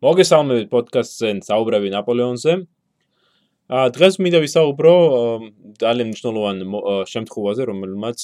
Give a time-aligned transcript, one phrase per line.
[0.00, 2.52] მოგესალმებით პოდკასტზე საუბრები ნაპოლეონზე.
[3.70, 4.94] ა დღეს მინდა ვისაუბრო
[5.78, 6.56] ძალიან მნიშვნელოვან
[7.12, 8.18] შემთხვევაზე, რომელმაც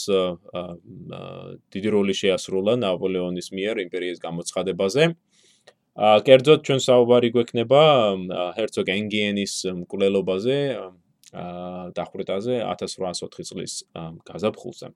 [1.70, 5.02] დიდი როლი შეასრულა ნაპოლეონის მიერ იმპერიის გამოცხადებაზე.
[5.96, 7.82] ა კერძოდ ჩვენ საუბარი გვექნება
[8.56, 9.54] ჰერცოგ ენგიენის
[9.84, 10.56] მკვლელობაზე,
[11.36, 11.44] ა
[11.92, 13.72] დახვრეტაზე 1804 წლის
[14.24, 14.88] გაზაფხულზე.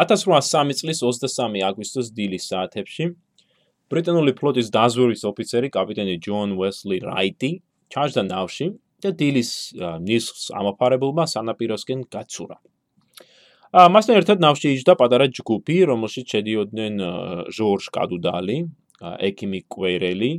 [0.00, 3.04] 1803 წლის 23 აგვისტოს დილის საათებში
[3.92, 7.50] ბრიტანული ფლოტის დაზვერვის ოფიცერი კაპიტანი ჯონ უესლი რაიტი
[7.94, 8.66] ჩარჯდა ნავში
[9.04, 9.50] და დილის
[10.02, 12.58] ნისხს ამაფარებულმა სანაპიროსკენ გაცურა.
[13.94, 16.94] მასთან ერთად ნავში იჯდა პატარა ჯგუფი, რომელშიც შედიოდნენ
[17.54, 18.58] ჟორჟ კადუდალი,
[19.28, 20.32] ეკიმი კვერელი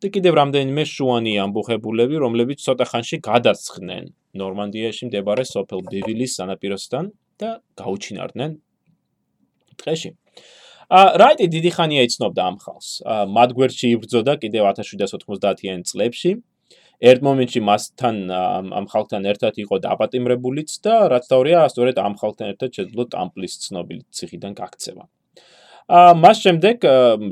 [0.00, 4.04] და კიდევ რამდენიმე შუანი ამბოხებულები, რომლებიც ცოტა ხანში გადაცხდნენ
[4.38, 7.04] ნორმანდიაში მდებარე სოფელ ბივილის სანაპიროსთან
[7.42, 8.50] და გაუჩინარდნენ
[9.76, 10.10] ტყეში.
[10.14, 12.90] ა რაიტი დიდი ხანია იცნობდა ამ ხალხს.
[13.28, 16.32] მათ გვერდში იბრძოდა კიდევ 1790-იან წლებში.
[16.98, 18.16] ერთ მომენტში მასთან
[18.74, 24.02] ამ ხალხთან ერთად იყო დაპატიმრებულიც და რაც თავია, სწორედ ამ ხალხთან ერთად შეძლო ტამპლის ცნობილი
[24.10, 25.04] ციხიდან გაქცევა.
[25.88, 26.76] ა მას შემდეგ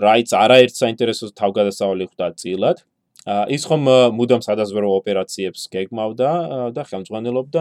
[0.07, 2.79] რაიტს არაერთ საინტერესო თავგადასავალი ხვდა წილად.
[3.27, 3.83] ის ხომ
[4.15, 6.31] მუდამ სადაზვერო ოპერაციებს გეგმავდა
[6.71, 7.61] და ხელმძღვანელობდა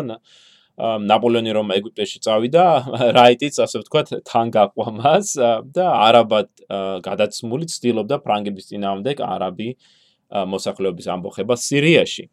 [0.77, 2.63] ნაპოლეონი რომ ეგვიპტეში წავიდა,
[3.19, 5.27] რაიტიც ასე ვთქვათ, თან გაყვა მას
[5.71, 6.49] და არაბად
[7.05, 9.69] გადაცმული ცდილობდა ფრანგების ძინავდეკ არაბი
[10.55, 12.27] მოსახლეობის ამბოხება სირიაში.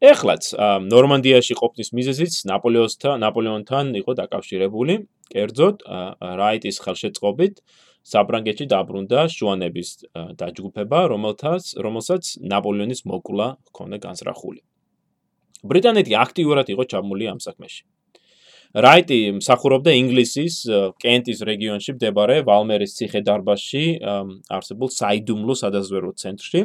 [0.00, 0.56] ეხლაც
[0.88, 4.94] ნორმანდიაში ყოფნის მიზეზიც ნაპოლეონთან ნაპოლეონთან იყო დაკავშირებული.
[5.30, 5.76] კერძოდ
[6.40, 7.60] რაიტის ხელშეწყობით
[8.02, 9.88] საფრანგეთში დაბრუნდა შუანების
[10.40, 14.60] დაჯგუფება, რომელთაც რომელსაც ნაპოლეონის მოკულა ჰქონდა განსრახული.
[15.66, 17.82] ბრიტანეთი აქტიურად იყო ჩაბმული ამ საქმეში.
[18.70, 20.56] რაიტი მსახურობდა ინგლისის
[21.02, 23.84] კენტის რეგიონში მდებარე ვალმერის ციხე-დარბაზში
[24.46, 26.60] არსებულ საიდუმლო სადაზვერვო ცენტრში,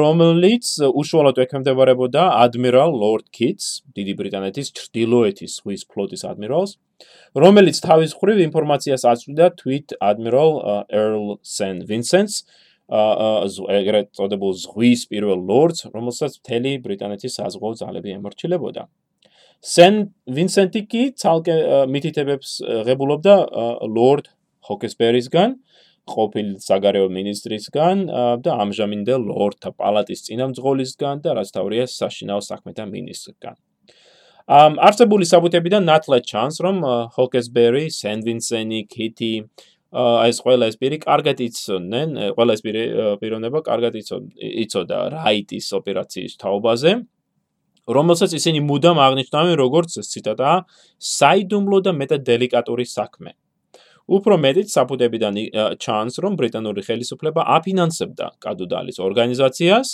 [0.00, 6.78] რომელიც უშუალოდ ექვემდებარებოდა ადმირალ ლორდ კიტს, დიდი ბრიტანეთის ჩრდილოეთის ზღვის ფლოტის ადმირალს,
[7.36, 10.50] რომელიც თავის მხრივ ინფორმაციას აწვდიდა თვით ადმირალ
[10.86, 12.34] ერლ სენ ვინსენტს,
[12.88, 18.86] ეგრეთ წოდებულ ზღვის პირველ ლორდს, რომელსაც მთელი ბრიტანეთის საზღვაო ძალები ემორჩილებოდა.
[19.66, 19.94] სენ
[20.30, 21.56] ვინსენტი კი ცალკე
[21.90, 22.50] მითითებებს
[22.86, 23.34] ღებულობდა
[23.90, 24.30] ლორდ
[24.68, 25.50] ჰოკესბერისგან,
[26.06, 28.06] ყოფილ საგარეო მინისტრისგან
[28.46, 33.56] და ამჟამინდელ ლორდთა პალატის წინამძღოლისგან და რაც თავია საშინაო საქმეთა მინისტრისგან.
[34.46, 36.76] ამ არსებული საბუთებიდან ნათლად ჩანს, რომ
[37.18, 39.32] ჰოკესბერი, სენ ვინსენი, კიტი
[39.94, 42.82] აი ეს ყველა ეს პირი კარგად იცოდნენ, ყველა ეს პირი
[43.22, 46.92] პიროვნება კარგად იცოდა რაიტის ოპერაციის თაობაზე,
[47.86, 50.66] რომელსაც ისინი მუდამ აღნიშნავენ როგორც ციტატა,
[50.98, 53.38] საიდუმლო და მეტად დელიკატური საქმე.
[54.06, 55.34] უფრო მეტიც საფუძებიდან
[55.82, 59.88] ჩანს, რომ ბრიტანული ხელისუფლება აფინანსებდა კადუდალის ორგანიზაციას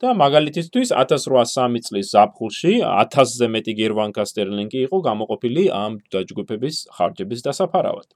[0.00, 8.08] და მაგალითისთვის 1803 წლის ზაფხულში 1000-ზე მეტი გერვანკა სტერლინგი იყო გამოყოფილი ამ დაჯგუფების ხარჯების დასაფარავად.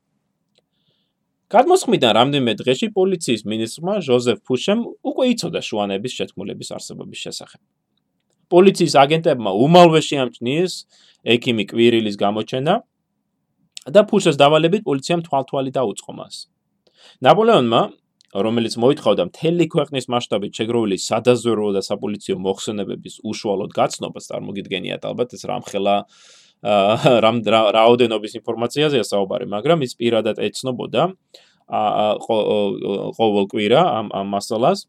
[1.50, 4.80] გადმოსხმიდან რამდენიმე დღეში პოლიციის მინისტრმა ჟოზეფ ფუშემ
[5.10, 7.60] უკვე იცოდა შუანების შეთქმულების არსებობის შესახებ.
[8.54, 10.72] პოლიციის აგენტებმა უმალვე შეამჩნიეს
[11.34, 12.74] ეკიმი კვირილის გამოჩენა
[13.94, 16.34] და ფუშეს დავალებით პოლიციამ თვალთვალი დაუწყო მას.
[17.26, 17.82] ნაპოლეონმა,
[18.30, 25.42] რომელიც მოითხოვდა მთელი ქვეყნის მასშტაბით შეგროვილი სადაზვერვო და საპოლიციო მოხსენებების უშუალოდ გაცნობას, წარმოგიდგენიათ ალბათ ეს
[25.50, 25.96] რამხელა
[26.60, 31.02] რამ რაოდენობის ინფორმაციაზეა საუბარი, მაგრამ ის პირადად ეცნობოდა
[33.16, 34.84] ყოველ კვირა ამ ამ მასალას.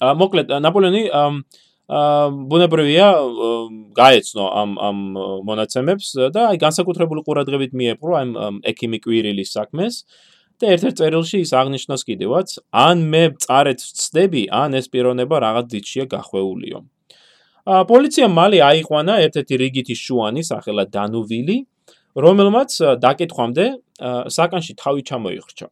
[0.00, 1.24] მოკლედ ნაპოლეონი ა
[1.92, 3.06] ბუნებრივია
[3.96, 4.98] გაეცნო ამ ამ
[5.44, 10.06] მონაცემებს და აი განსაკუთრებული ყურადღებით მიეპყრო ამ ეკიმი კვირილის საქმეს
[10.62, 16.04] და ერთ-ერთ წერილში ის აღნიშნავს კიდევაც ან მე წარეთ ვწდები ან ეს პიროვნება რაღაც დიჩია
[16.14, 16.78] გახვეულიო.
[17.62, 21.56] პოლიციამ მალე აიყვანა ერთ-ერთი რიგითი შუანი სახელად დანუვილი,
[22.18, 23.66] რომელმაც დაკითხვამდე
[24.34, 25.68] საკანში თავი ჩამოიხრჩა.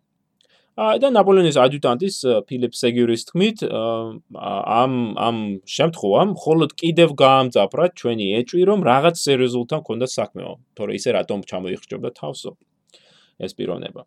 [0.81, 2.17] და ნაპოლეონის ადიუტანტის
[2.49, 5.37] ფილიპ სეგიურის თქმით ამ ამ
[5.67, 12.11] შემთხვევამ მხოლოდ კიდევ გაამძაფრა ჩვენი ეჭვი, რომ რაღაც სერიოზულთან ქონდა საქმეო, თორე ისე რატომ ჩამოიხრჩობდა
[12.17, 12.51] თავსო
[13.45, 14.07] ეს პიროვნება.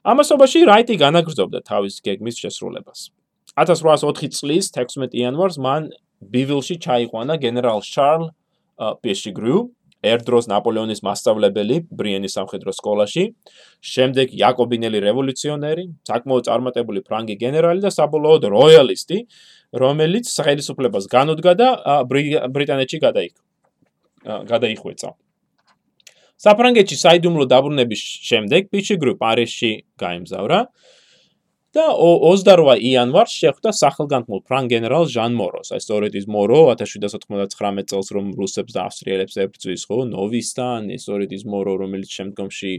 [0.00, 3.10] ამასობაში რაიტი განაგრძობდა თავის გეგმის შესრულებას.
[3.60, 5.90] 1804 წლის 16 იანვარს მან
[6.20, 8.30] ბივილში ჩაიყვანა გენერალ შარლ
[9.02, 9.56] პეშიგრუ
[10.00, 13.24] ერდროს ნაპოლეონის მასწავლებელი ბრიენის სამხედრო სკოლაში,
[13.84, 19.18] შემდეგ იაკობინელი რევოლუციონერი, საკმაოდ წარმატებული ფრანგი გენერალი და საბოლოოდ როიალისტი,
[19.76, 21.68] რომელიც ხელისუფლებას განუდგა და
[22.08, 22.98] ბრიტანეთში
[24.48, 25.10] გადაიხვეწა.
[26.40, 30.60] საფრანგეთში საიდუმლო დაბრუნების შემდეგ პეშიგრუ პარიზში გაემგზავრა.
[31.70, 35.70] და 28 იანვარს შეხვდა სახელგანთმულ ფრანგ გენერალ ჟან მოროს.
[35.70, 41.30] აი სწორედ ის მორო 1799 წელს რომ რუსებს და ავსტრიელებს ებრძვის ხო ნოვისთან, ის სწორედ
[41.30, 42.72] ის მორო რომელიც შემდგომში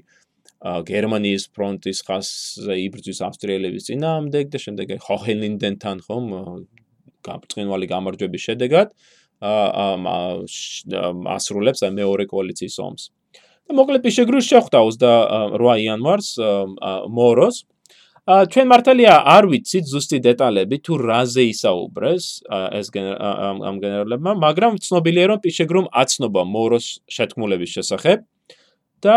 [0.61, 6.25] გერმანიის ფრონტის ხაზზე იბრძვის ავსტრიელების წინააღმდეგ და შემდეგ ჰოჰენლინდენთან ხომ
[7.25, 8.87] გამწვინვალი გამარჯვების შედეგად
[11.37, 13.03] ასრულებს აი მეორე კოალიციის ომს.
[13.65, 16.29] და მოკლედ პიშეგრუს შეხვდა 28 იანვარს
[17.09, 17.55] მოროს
[18.31, 22.25] ჩვენ მართალია არ ვიცით ზუსტი დეტალები თუ რაზე ისაუბრეს
[22.79, 28.19] ეს ამ გენერალებმა, მაგრამ ცნობილია რომ პიშეგრუმ აცნობა მოროს შეთქმულების შესახებ
[29.01, 29.15] და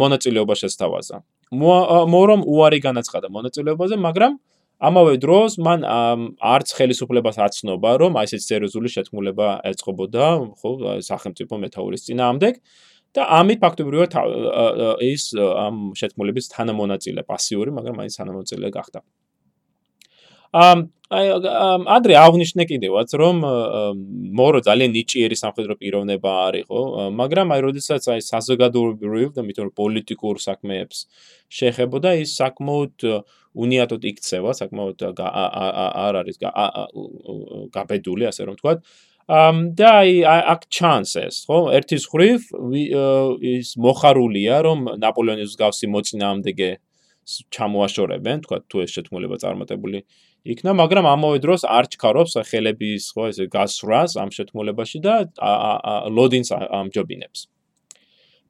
[0.00, 1.16] მონაწილეობა შესთავაზა.
[1.54, 4.32] მორომ უარი განაცხადა მონაწილეობაზე, მაგრამ
[4.82, 5.80] ამავე დროს მან
[6.42, 10.24] არც ხელისუფლებას აცნობა, რომ აი ეს სერიოზული შეთქმულება ეწყობოდა,
[10.58, 10.70] ხო,
[11.06, 12.54] სახელმწიფო მეტაურის წინააღმდეგ
[13.14, 14.16] და ამით ფაქტობრივად
[15.06, 19.00] ის ამ შეთქმულების თანამონაწილე პასიური, მაგრამ აი თანამონაწილე გახდა.
[20.54, 21.26] ამ აი
[21.94, 23.36] ადრე აღნიშნე კიდევაც რომ
[24.38, 26.82] მორო ძალიან ნიჭიერი სამხედრო პიროვნება არის ხო
[27.20, 30.98] მაგრამ აი როდესაც აი საზოგადოებრივ და მითორ პოლიტიკურ საქმეებს
[31.58, 32.96] შეხებოდა ის საკმაოდ
[33.54, 34.98] უნიატოდ იქცევა საკმაოდ
[36.06, 36.36] არ არის
[37.76, 42.40] გაბედული ასე რომ თქვა ამ და აი აქ ჩანსეს ხო ერთის ხრივ
[43.40, 46.70] ის მოხარულია რომ ნაპოლეონის გავსი მოწინააღმდეგე
[47.24, 50.04] ჩამოაშორებენ თქვა თუ ეს შეთქმულება წარმატებული
[50.44, 55.14] იქნა, მაგრამ ამავე დროს არ ჩქარობს ხელების ხო ესე გასვრას ამ შეთქმულებაში და
[56.12, 57.48] ლოდინს ამჯობინებს.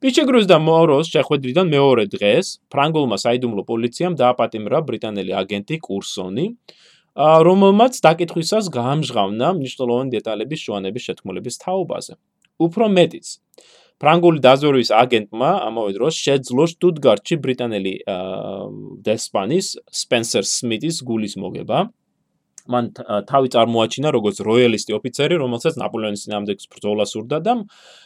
[0.02, 6.46] პიჩეგრუს და მოროს შეხვედრიდან მეორე დღეს ფრანგულმა საიდუმლო პოლიციამ დააპატიმრა ბრიტანელი აგენტი კურსონი,
[7.14, 12.14] რომელმაც დაკითხვისას გაამჟღავნა მნიშვნელოვანი დეტალების შუანების შეთქმულების თაობაზე.
[12.58, 13.26] უფრო მეტიც,
[14.02, 17.94] ფრანგული დაზვერვის აგენტმა ამავე დროს შეძლო შტუტგარტში ბრიტანელი
[19.06, 19.66] დესპანის
[20.02, 21.78] სპენსერ სმიტის გულის მოგება.
[22.64, 22.84] მან
[23.28, 27.54] თავი წარმოაჩინა როგორც როიალისტი ოფიცერი, რომელსაც ნაპოლეონის ძინამდე ბრძოლა სურდა და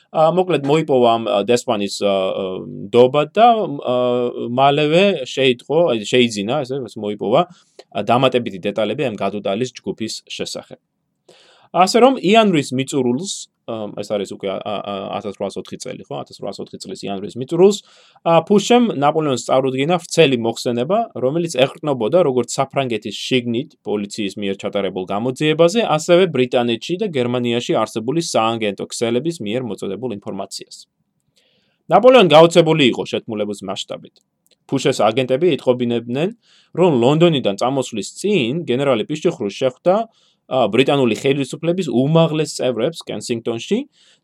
[0.08, 1.94] მოკლედ მოიპოვა ამ დესპანის
[2.90, 3.46] დობა და
[4.50, 5.78] მალევე შეიტყო,
[6.10, 7.40] შეიძინა, ესე მოიპოვა
[8.08, 10.78] დამატებითი დეტალები ამ გადუტალის ჯგუფის შესახებ.
[11.72, 13.32] ასე რომ იანვრის მიწურულს
[13.68, 16.20] ეს არის უკვე 1804 წელი ხო?
[16.24, 17.78] 1804 წლის იანვრის მიწურულს.
[18.48, 26.24] ფუშემ ნაპოლეონს წარუდგინა ვრცელი მოხსენება რომელიც ეყრდნობოდა როგორც საფრანგეთის შიგნით პოლიციის მიერ ჩატარებულ გამოძიებაზე ასევე
[26.32, 30.76] ბრიტანეთში და გერმანიაში არსებული სააგენტო ქსელების მიერ მოწოდებულ ინფორმაციას.
[31.88, 34.16] ნაპოლეონი გაოცებული იყო შეთქმულების მასშტაბით.
[34.68, 36.32] ფუშეს აგენტები ეთყობინებდნენ
[36.76, 39.94] რომ ლონდონიდან წამოსვლის წინ გენერალი პიშჩიხრუს შეხვდა
[40.48, 43.78] ბრიტანული ხელისუფლების უმაღლეს წევრებს კენსინგტონში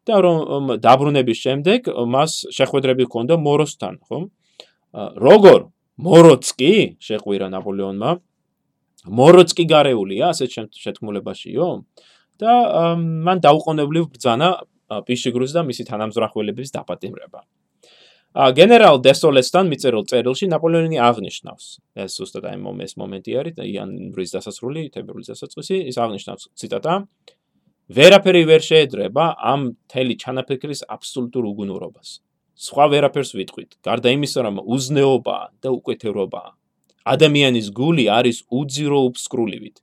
[0.08, 4.18] და რომ დაბრუნების შემდეგ მას შეხვედრები ჰქონდა მოროსთან, ხო?
[5.20, 5.60] როგორ
[6.00, 6.72] მოროცკი
[7.04, 8.10] შეყვირა ნაპოლეონმა
[9.04, 11.66] მოროცკი გარეულია ასეთ შეთქმულებაშიო
[12.40, 12.52] და
[12.96, 14.48] მან დაუყოვნებლივ ბრძანა
[15.04, 17.44] პიშიგრუს და მისი თანამზრახველების დაპატიმრება.
[18.34, 21.66] გენერალ დესოლესთან მიწერილ წერილში ნაპოლეონი აღნიშნავს.
[22.02, 26.94] ეს უბრალოდ აი მომეს მომენტი არის იანვრის დასასრული თებერვლის დასაწყისი ის აღნიშნავს ციტატა
[27.94, 32.08] ვერაფერი ვერ შეედრება ამ თელი ჩანაფიქრის აბსოლუტურ უგუნურობას.
[32.58, 36.42] სხვა ვერაფერს ვიტყვით გარდა იმისა რომ უზნეობა და უკეთერობა
[37.14, 39.76] ადამიანის გული არის უძირო უფსკრულივით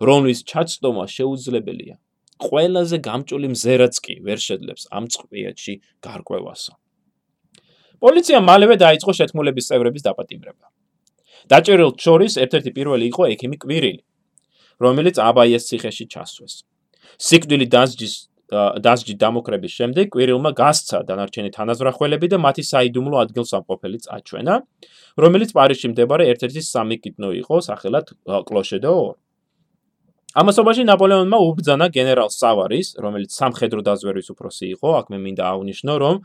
[0.00, 2.00] რომლის ჩაცდომა შეუძლებელია.
[2.40, 6.77] ყველაზე გამჭული მზერაც კი ვერ შეძლებს ამ წყვილში გარკვევასო
[8.04, 10.66] პოლიციამ მალევე დაიწყო შეთქმულების წევრების დაპატიმრება.
[11.50, 14.02] დაჭერილ ჩორის ერთ-ერთი პირველი იყო ექიმი კვირილი,
[14.84, 16.54] რომელიც აბაიეს ციხეში ჩასვეს.
[17.18, 18.14] სიკვდილი დასჯის
[18.48, 24.54] დასჯი დამოკრების შემდეგ კვირილმა გასცა დანარჩენი თანაზრახველები და მათი საიდუმლო ადგილსამყოფელი წაჩვენა,
[25.20, 28.06] რომელიც პარიზში მდებარე ერთ-ერთი სამი კიტნო იყო, სახელად
[28.48, 29.14] კლოშე დე ორ.
[30.38, 36.16] ამასობაში ნაპოლეონმა უბძანა გენერალ სავარის, რომელიც სამხედრო დაზვერვის უფროსი იყო, აქ მე მინდა აღვნიშნო, რომ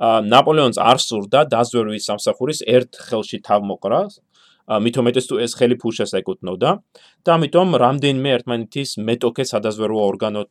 [0.00, 4.20] ნაპოლეონს არ სურდა დაზვერვის სამსახურის ერთ ხელში თავმოყრას
[4.62, 6.70] მითომეტეს თუ ეს ხელი ფუშას ეკუთვნოდა
[7.26, 10.50] და ამიტომ რამდენიმე ერთმანეთის მეტოქე სადაზვერვო ორგანოთ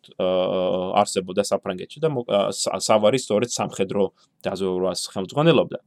[1.02, 2.10] არსებობდა საფრანგეთში და
[2.52, 4.04] სავარი სწორედ სამხედრო
[4.44, 5.80] დაზვერვას ხელმძღვანელობდა.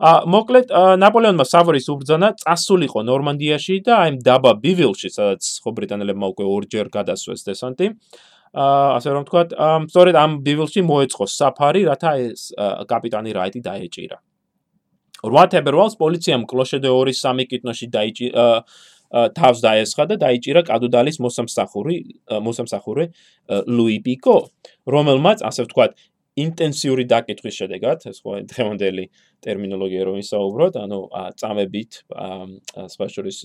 [0.00, 0.66] ა მოკლედ
[1.04, 7.44] ნაპოლეონმა სავარის უბრძანა წასულიყო ნორმანდიაში და აი დაბა ბივილში სადაც ხო ბრიტანელებმა უკვე ორჯერ გადასვეს
[7.44, 7.86] დესანტი
[8.56, 9.48] ასე რომ ვთქვათ,
[9.92, 12.40] სწორედ ამ ბივილში მოეწყო საფარი, რათა ეს
[12.88, 14.18] კაპიტანი რაიტი დაეჭირა.
[15.28, 18.46] 8 თებერვალს პოლიციამ კლოშედე 2-ის სამი კიტნოში დაიჭირა
[19.36, 21.96] თავს დაესხა და დაიჭირა კადუდალის მოსამსახური,
[22.42, 23.04] მოსამსახური
[23.70, 24.36] ლუი პიკო,
[24.88, 25.90] რომელმაც ასე ვთქვათ,
[26.36, 29.04] ინტენსიური დაკითხვის შედეგად, ეს ხო დღევანდელი
[29.44, 30.98] ტერმინოლოგია რომ ისაუბროთ, ანუ
[31.40, 32.00] წამებით
[32.92, 33.38] სპეციალის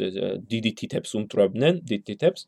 [0.52, 2.42] დიდი თითებს უმტრებდნენ, დიდ თითებს.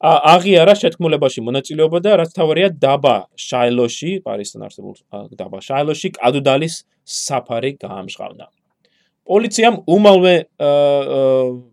[0.00, 4.94] აღიარა შეთქმულებაში მონაწილეობა და რაც თავარია დაბა შაილოში, პარიზთან არსებულ
[5.36, 8.46] დაბა შაილოში კადუდალის საფარი გაამშღავნა.
[9.28, 11.70] პოლიციამ უმალვე აა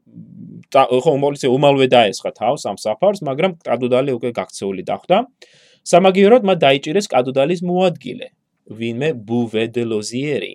[0.70, 5.18] ხო პოლიცია უმალვე დაესხა თავს ამ საფარს, მაგრამ კადუდალი უკვე გაქცეული დახვდა.
[5.90, 8.28] სამაგიეროდ მათ დაიჭირეს კადუდალის მოადგილე,
[8.80, 10.54] ვინმე ბუვე დე ლოზიერი,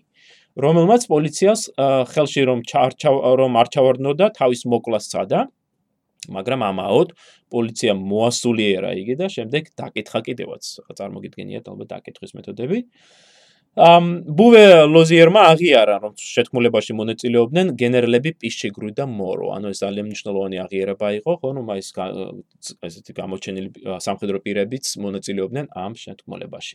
[0.64, 1.60] რომელმაც პოლიციას
[2.12, 3.10] ხელში რომ ჩარჩა
[3.40, 5.40] რომ არჩავარდნოდა თავის მოკვლას წადა,
[6.36, 7.08] მაგრამ ამაოდ
[7.50, 10.64] პოლიცია მოასულიერა იგი და შემდეგ დაკითხა კიდევაც,
[11.02, 12.78] წარმოგიდგენიათ ალბათ დაკითხვის მეთოდები.
[13.74, 19.50] ამ ბუვე ლოზიერმა აღიარა რომ შეთქმულებაში მონაწილეობდნენ გენერლები პიშეგრუ და მორო.
[19.58, 21.48] ანუ ეს ძალიან მნიშვნელოვანი აღიარება იყო ხო?
[21.58, 21.88] ნუ მაის
[22.86, 26.74] ესეთი გამოჩენილი სამხედრო პირებიც მონაწილეობდნენ ამ შეთქმულებაში.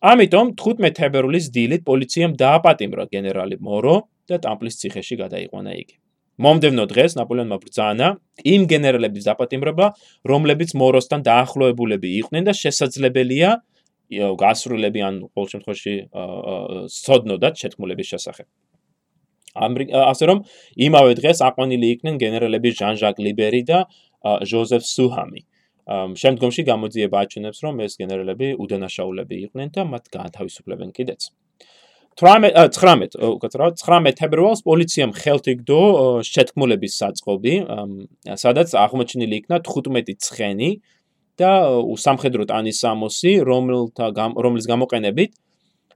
[0.00, 3.96] ამიტომ 15 თებერვლის დილით პოლიციამ დააპატიმრა გენერალი მორო
[4.32, 5.96] და ტამპლის ციხეში გადაიყვანა იგი.
[6.38, 8.08] მომდევნო დღეს ნაპოლეონმა ბრძანა
[8.46, 9.86] იმ გენერლების დაპატიმრება
[10.30, 13.50] რომლებიც მოროსთან დაახლოებულები იყვნენ და შესაძლებელია
[14.10, 15.94] გასრულები ან ყოველ შემთხვევაში
[16.96, 18.46] სწოდნოდათ შეთქმულების შესახებ.
[19.58, 20.38] ასე რომ
[20.86, 23.78] იმავე დღეს აყვანილი იქნენ გენერალები ჟან-ჟაკ ლიბერი და
[24.24, 25.42] ჟოზეფ სუჰამი.
[25.88, 31.32] შემდგომში გამოძიება აჩვენებს, რომ ეს გენერალები უდანაშაულები იყვნენ და მათ გაათავისუფლებენ კიდეც.
[32.18, 35.80] 18 უკეთრავ 19 თებერვალს პოლიციამ ხელთიგდო
[36.26, 37.54] შეთქმულების საწყობი,
[38.42, 40.70] სადაც აღმოჩენილი იქნა 15 ცხენი,
[41.38, 41.52] და
[42.04, 44.06] სამხედრო ტანის სამოსი, რომელთა
[44.44, 45.30] რომლის გამოყენებით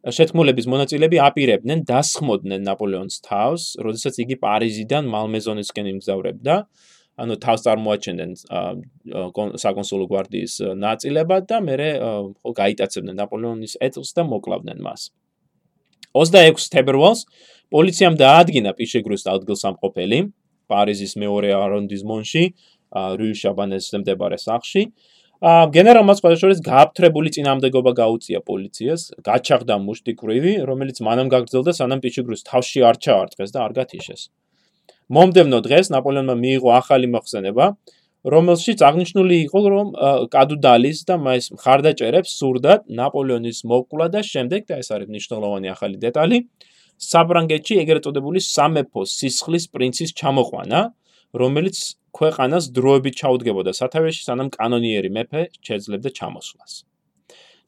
[0.03, 6.55] შეთქმულების მონაწილეები აპირებდნენ დასხმოდნენ ნაპოლეონის თავს, როდესაც იგი პარიზიდან მალმეზონისკენ იმგზავრებდა.
[7.23, 8.31] ანუ თავს წარმოაჩენდნენ
[9.63, 11.75] საკონსულო გვარდიის ნაწილებად და მე
[12.41, 15.13] ხო გაიტაცებდნენ ნაპოლეონის ეტლს და მოკლავდნენ მას.
[16.17, 17.21] 26 თებერვალს
[17.73, 20.19] პოლიციამ დაადგინა პიშეგრუს ადგილსამყოფელი
[20.73, 22.45] პარიზის მეორე არონდიზმონში,
[22.93, 24.83] რუი შაბანეს მდებარე სახლში.
[25.43, 32.97] გენერალმა სხვადასხვა გააფთრებული წინამდებობა გაუწია პოლიციას, გაჩაღდა მუშტიკრივი, რომელიც მანამ გაგრძელდა სანამ პიჩიგრუს თავში არ
[33.03, 34.23] ჩაარტყეს და არ გათიშეს.
[35.11, 37.65] მომდევნო დღეს ნაპოლეონმა მიიღო ახალი მოხსენება,
[38.23, 39.89] რომელშიც აღნიშნული იყო, რომ
[40.31, 46.39] კადუდალის და მას მხარდაჭერებს სურდათ ნაპოლეონის მოკვლა და შემდეგ და ეს არის მნიშვნელოვანი ახალი დეტალი,
[47.03, 50.81] საბრანგეთში ეგრეთ წოდებული სამეფო სისხლის პრინცის ჩამოყვანა,
[51.35, 56.73] რომელიც ქვეყანას დროებით ჩაუდგებოდა სათავეში, სანამ კანონიერი მეფე შეძლებდა ჩამოსვლას.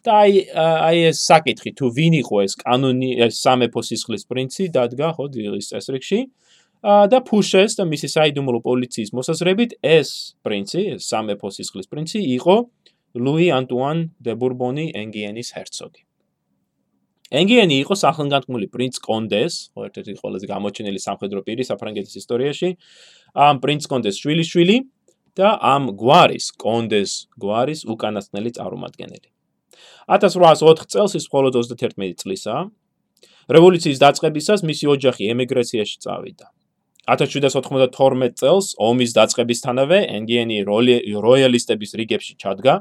[0.05, 5.09] და აი აი ეს საკითხი თუ ვინ იყო ეს კანონი ეს სამეფო სისხლის პრინცი დადგა
[5.17, 6.21] ხო დილის წესრიგში
[6.85, 12.57] და ფუშეს და მისი საიდუმლო პოლიციის მოსაზრებით ეს პრინცი ეს სამეფო სისხლის პრინცი იყო
[13.25, 16.05] ლუი ანტუან დე ბურბონი ენგიენის ჰერცოგი
[17.35, 22.69] ენგიენი იყო სახელგანთქმული პრინც კონდეს, ხო ერთ-ერთი ყველაზე გამოჩენილი სამხედრო პირი საფრანგეთის ისტორიაში.
[23.35, 24.77] ამ პრინც კონდეს შვილიშვილი
[25.35, 29.29] და ამ გვარის კონდეს გვარის უკანასკნელი წარმომადგენელი.
[30.07, 32.63] 1804 წელს ის მხოლოდ 31 წლისაა.
[33.51, 36.47] რევოლუციის დაწყებისას მისი ოჯახი ემიგრაციაში წავიდა.
[37.05, 40.57] 1792 წელს ომის დაწყებისთანავე ენგიენი
[41.27, 42.75] როიალისტების რიგებში ჩადგა,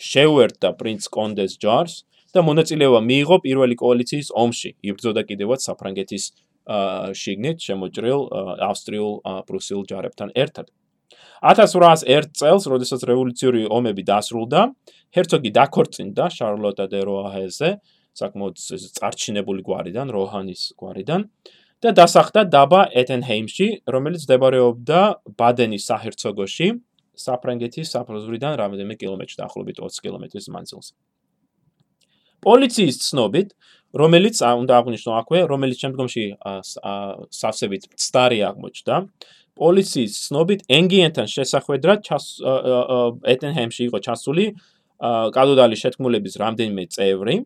[0.00, 4.70] შეუერთდა პრინც კონდეს ჯარს და მონაწილეობა მიიღო პირველი კოალიციის ომში.
[4.80, 6.24] იბრძოდა კიდევაც საფრანგეთის
[7.20, 8.20] შიგნით შემოჭრილ
[8.66, 9.14] ავსტრიულ
[9.48, 10.70] პრუსიულ ჯარებთან ერთად.
[11.42, 14.60] 1801 წელს, როდესაც რევოლუციური ომები დასრულდა,
[15.16, 17.70] ჰერცოგი დაქორწინდა შარლოტა დე როაჰეზე,
[18.20, 18.54] საკმაოდ
[19.00, 21.20] წარჩინებული გვარიდან, როჰანის გვარიდან
[21.80, 25.00] და დასახლდა დაბა ეტენჰეიმში, რომელიც მდებარეობდა
[25.40, 26.68] ბადენის საჰერცოგოში,
[27.16, 30.92] საფრანგეთის საფროზვრიდან რამდენიმე კილომეტრში, დაახლოებით 20 კილომეტრის მანძილზე.
[32.40, 33.48] პოლიციის ცნობით,
[33.94, 36.24] რომელიც უნდა აღნიშნო აქვე, რომელიც შემდგომში
[37.40, 38.96] სავსებით ცდარი აღმოჩნდა.
[39.60, 42.00] პოლიციის ცნობით, ენგიენთან შესახვედრად
[43.34, 44.44] ეტენჰემში იყო ჩასული
[45.34, 47.36] კადოდალის შეთქმულების რამდენიმე წევრი.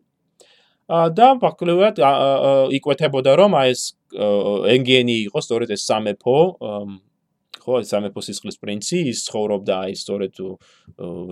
[0.85, 1.97] და ფაქტობრივად
[2.77, 3.81] იკვეთებოდა რომ აი ეს
[4.69, 6.37] ენგიენი იყო სწორედ ეს სამეფო
[7.63, 10.41] ხო სამეფო სისხლის პრინცი ის ცხოვრობდა აი სწორედ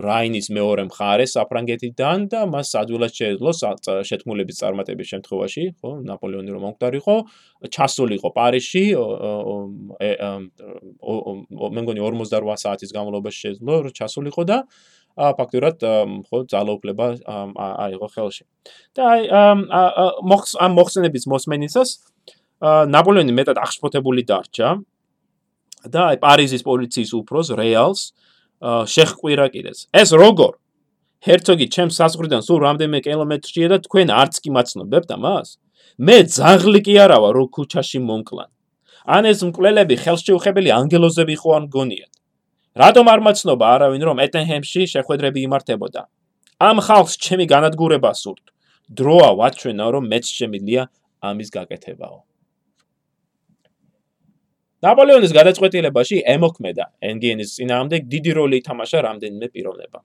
[0.06, 3.52] რაინის მეორე მხარეს საფრანგეთიდან და მას ადვილად შეეძლო
[4.10, 7.18] შეთქმულების წარმატების შემთხვევაში ხო ნაპოლეონი რომ მომკვდარიყო
[7.78, 8.84] ჩასულიყო პარიზში
[11.74, 14.58] მე მგონი 48 საათის განმავლობაში შეეძლო ჩასულიყო და
[15.14, 15.78] ა ფაქტურად
[16.30, 17.08] ხო ძალაუფლება
[17.86, 18.44] აიღო ხელში.
[18.98, 21.90] და აი ამ მოხსენების მოსმენისას
[22.64, 24.70] ნაპოლეონი მეტად აღშფოთებული დარჩა
[25.88, 28.02] და აი პარიზის პოლიციის უფროს რეალს
[28.64, 29.78] შეხყვირა კიდეც.
[29.92, 30.56] ეს როგორ?
[31.24, 35.48] ჰერცოგი ჩემს საზღვრიდან სულ რამდენიმე კილომეტრშია და თქვენ არც კი მაცნობებთ ამას?
[36.00, 38.50] მე ძაღლი კი არა ვარ, რო ქუჩაში მომკლან.
[39.04, 42.14] ან ეს მკვლელები ხელშეუხებელი ანგელოზები ხო არ მგონიათ?
[42.74, 46.02] რატომ არ მაცნობა არავინ რომ ეტენჰემში შეხვედრები იმართებოდა?
[46.64, 48.44] ამ ხალხს ჩემი განადგურება სურთ.
[48.98, 50.84] დროა ვაჩვენო რომ მეც შემიძლია
[51.24, 52.18] ამის გაკეთებაო.
[54.84, 60.00] ნაპოლეონის გადაწყვეტილებაში ემოქმედა ენგენის წინააღმდეგ დიდი როლი ითამაშა რამდენიმე პიროვნება.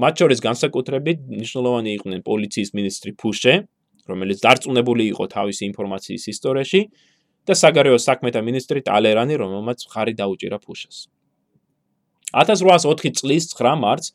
[0.00, 3.54] მათ შორის განსაკუთრებით ნიშნულოვანი იყვნენ პოლიციის მინისტრი ფუშე,
[4.08, 6.80] რომელიც დარწმუნებული იყო თავისი ინფორმაციის ისტორიაში
[7.44, 10.96] და საგარეო საქმეთა მინისტრი ტალერანი, რომელმაც ხარი დაუჭირა ფუშეს.
[12.32, 14.06] 1804 წლის 9 მარტს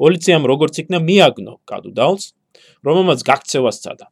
[0.00, 2.24] პოლიციამ როგორც იქნა მიაგნო კადუდალს,
[2.88, 4.06] რომელმაც გაქცევა სცადა.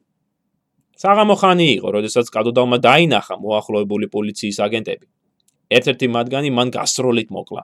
[1.01, 5.07] საღამო ხანი იყო, როდესაც კადუდალმა დაინახა მოახლოებული პოლიციის აგენტები.
[5.71, 7.63] ერთ-ერთი მათგანი მან გასროლით მოკლა.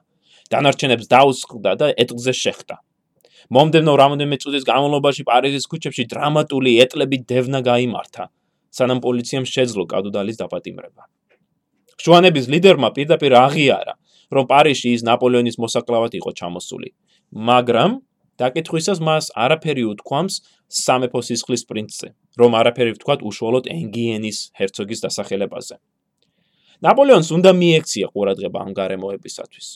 [0.51, 2.77] დანარჩენებს დაუსხდა და ეტლზე შეხდა.
[3.51, 8.25] მომდენო რამდენიმე წუთის განმავლობაში პარიზის ქუჩებში დრამატული ეტლებით დევნა გამართა,
[8.77, 11.03] სანამ პოლიციამ შეძლო კადუდალის დაპატიმრება.
[12.03, 13.95] შუანების ლიდერმა პირდაპირ აღიარა,
[14.35, 16.91] რომ პარიზში ის ნაპოლეონის მოსაკლავად იყო ჩამოსული,
[17.33, 17.91] მაგრამ
[18.43, 20.35] დაკითხვისას მას არაფერი უთქვამს
[20.69, 22.09] სამეფო სისხლის პრინცზე,
[22.41, 25.77] რომ არაფერი ვთქვათ უშუალოდ ენგიენის ჰერცოგის დასახელებაზე.
[26.87, 29.69] ნაპოლეონს უნდა მიექცია ყურადღება ამ გარემოებისათვის.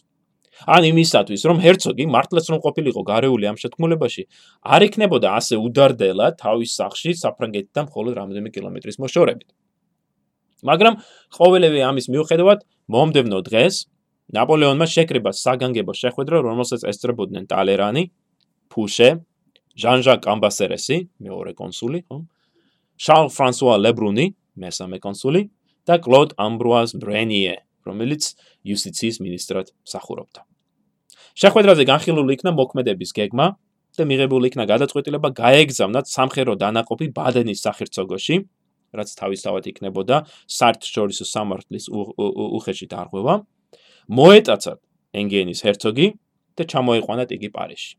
[0.69, 4.23] ან იმისათვის, რომ ჰერცოგი მართლაც რომ ყოფილიყო გარეული ამ შეთქმულებაში,
[4.61, 9.49] არ იქნებოდა ასე უდარდელა თავის სახში საფრანგეთიდან მხოლოდ რამდენიმე კილომეტრის მოშორებით.
[10.61, 10.95] მაგრამ
[11.33, 12.59] ყოველივე ამის მიუხედავად,
[12.93, 13.75] მომდევნო დღეს
[14.37, 18.05] ნაპოლეონმა შეკრიბა საგანგებო შეხვედრა, რომელსაც ესწრებოდნენ ტალერანი,
[18.69, 19.09] ფუშე,
[19.81, 22.19] ჟან-ჟაკ ამბასერესი, მეორე კონსული, ხო?
[23.00, 24.26] შარლ ფრანსუა ლებრუნი,
[24.61, 25.49] მესამე კონსული
[25.89, 27.57] და კლოდ ამბრუაზ ბრენიე,
[27.87, 28.23] რომელიც
[28.67, 30.41] იუსტიციის მინისტრად მსახურობდა.
[31.41, 33.47] შეხვედრაზე განხილული იქნა მოქმედების გეგმა
[33.97, 38.37] და მიღებული იქნა გადაწყვეტილება გაეგზავნათ სამხედრო დანაყოფი ბადენის სახერცოგოში,
[38.91, 40.17] რაც თავისთავად იქნებოდა
[40.59, 41.85] საერთაშორისო სამართლის
[42.59, 43.35] უხეში დარღვევა.
[44.11, 44.79] მოეტაცათ
[45.21, 46.07] ენგენის ჰერცოგი
[46.59, 47.95] და ჩამოიყვანათ იგი პარიზში.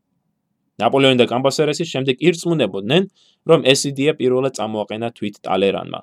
[0.80, 3.02] ნაპოლეონი და კამბასერესი შემდეგ ირწმუნებოდნენ,
[3.48, 6.00] რომ ეს იდეა პირველად წამოაყენა თვით ტალერანმა,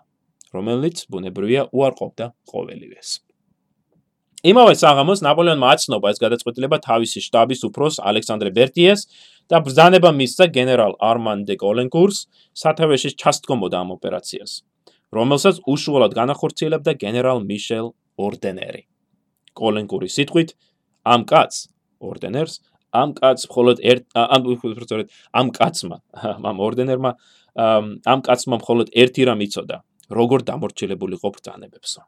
[0.56, 3.10] რომელიც ბუნებრივია უარყოფდა ყოველივეს.
[4.40, 9.02] იმავე საღამოს ნაპოლეონმა აცნობა ეს გადაწყვეტილება თავისი შტაბის უფროს ალექსანდრე ბერტიეს
[9.52, 12.18] და ბრძანება მისცა გენერალ არმან დე კოლენკურს
[12.62, 14.52] სათავეში ჩასდგომოდა ამ ოპერაციას,
[15.12, 18.84] რომელსაც უშუალოდ განახორციელებდა გენერალ მიშელ ორდენერი.
[19.60, 20.50] კოლენკურის სიტყვით,
[21.04, 21.68] ამ კაც
[22.00, 22.56] ორდენერს
[22.96, 25.08] ამ კაც მხოლოდ ერთ ამ უბრალოდ
[25.40, 25.98] ამ კაცმა
[26.50, 27.12] ამ ორდენერმა
[28.14, 29.78] ამ კაცმა მხოლოდ ერთი რამ იცოდა
[30.10, 32.02] როგორ დამორჩილებული ყოფ წანებებსო.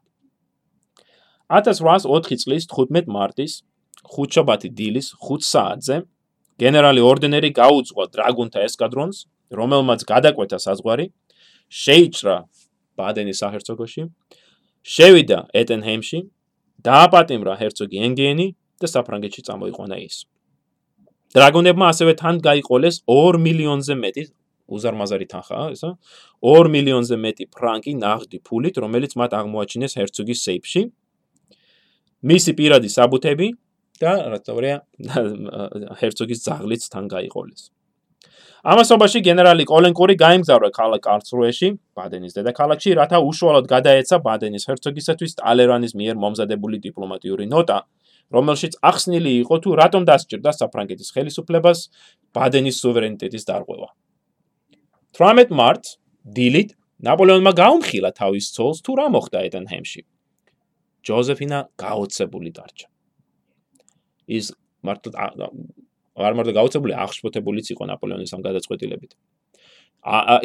[1.51, 3.53] 1804 წლის 15 მარტის
[4.11, 5.95] ხუთშაბათი დილის 5 საათზე
[6.61, 9.17] გენერალი ორდენერი გაუძღვა დრაგუნთა ესკადრონს,
[9.51, 11.05] რომელმაც გადაკვეთა საზღვარი,
[11.71, 12.37] შეიჭრა
[12.97, 14.03] ბადენის საჰერცოგოში,
[14.83, 16.19] შევიდა ეტენჰემში,
[16.87, 18.47] დააპატიმრა ჰერცოგი ენგიენი
[18.81, 20.25] და საფრანგეთში წამოიყვანა ის.
[21.35, 24.23] დრაგონებმა ასევე თან გაიყოლეს 2 მილიონზე მეტი
[24.77, 25.91] უზარმაზარი თანხაა ესა.
[26.43, 30.81] 2 მილიონზე მეტი ფრანკი ნაღდი ფულით რომელიც მათ აღმოაჩინეს ჰერცოგის სეიფში.
[32.31, 33.47] მისი პირადი საბუთები
[34.01, 34.73] და რა თქმა
[35.75, 37.69] უნდა ჰერცოგის ძაღლიც თან გაიყოლეს.
[38.61, 46.21] ამასობაში გენერალი კოლენკური გაემგზავრა ქალაქ კარლსრუეში, ბადენის დედაქალაქში, რათა უშუალოდ გადაეცა ბადენის ჰერცოგისათვის ტალერანის მიერ
[46.21, 47.79] მომზადებული დიპლომატიური ნოტა,
[48.37, 51.79] რომელშიც ახსნილი იყო თუ რატომ დასჭირდა საფრანგეთის ხელისუფლებას
[52.37, 53.89] ბადენის სუვერენიტეტის დარღვევა.
[55.17, 56.71] 18 მარტს დილით
[57.03, 60.01] ნაპოლეონმა გაუმხილა თავის ცოლს თუ რა მოხდა ედენჰემში.
[61.01, 62.87] ჯოზეფინა გაოცებული დარჩა.
[64.31, 64.45] ის
[64.85, 65.09] მარტო
[66.21, 69.11] არ მარტო გაოცებული, აღშფოთებულიც იყო ნაპოლეონის ამ გადაწყვეტილებით.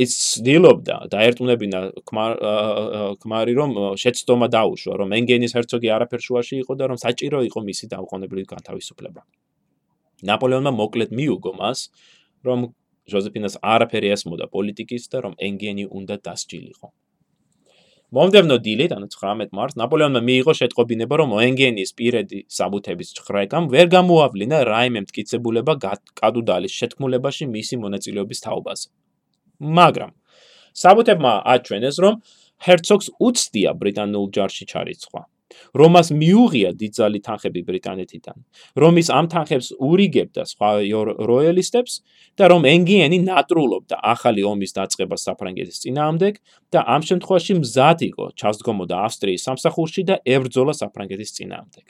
[0.04, 6.98] ის ცდილობდა დაერტუნებინა ქმარი რომ შეცდომა დაუშვა, რომ ენგენის hercogi არაფერ შუაში იყო და რომ
[7.00, 9.20] საჭირო იყო მისი დაუყოვნებლივ განთავისუფლება.
[10.28, 11.78] ნაპოლეონმა მოკლედ მიუგო მას,
[12.44, 12.72] რომ
[13.10, 16.88] ჟოზეფინას არაფერი ესმოდა პოლიტიკის და რომ ენგენი უნდა დასჯილიყო.
[18.16, 24.58] მომდევნო დილით, ანუ 19 მარტს, ნაპოლეონმა მიიღო შეტყობინება, რომ ენგენის პირედი საბუთების ჭხრეკამ ვერ გამოავლინა
[24.70, 25.72] რაიმე მткиცებულება
[26.20, 28.86] კადუდალის შეთქმულებაში მისი მონაწილეობის თაობაზე.
[29.78, 30.12] მაგრამ
[30.82, 32.14] საბუთებმა აჩვენეს, რომ
[32.66, 35.22] ჰერცოგს უცდია ბრიტანულ ჯარში ჩარიცხვა.
[35.76, 38.38] რომას მიუღია დიდძალი თანხები ბრიტანეთიდან,
[38.82, 40.70] რომ ის ამ თანხებს ურიგებდა სხვა
[41.30, 41.92] როიალისტებს
[42.38, 46.34] და რომ ენგიენი ნატრულობდა ახალი ომის დაწყებას საფრანგეთის წინააღმდეგ
[46.72, 51.86] და ამ შემთხვევაში მზად იყო ჩასდგომოდა ავსტრიის სამსახურში და ებრძოლა საფრანგეთის წინააღმდეგ.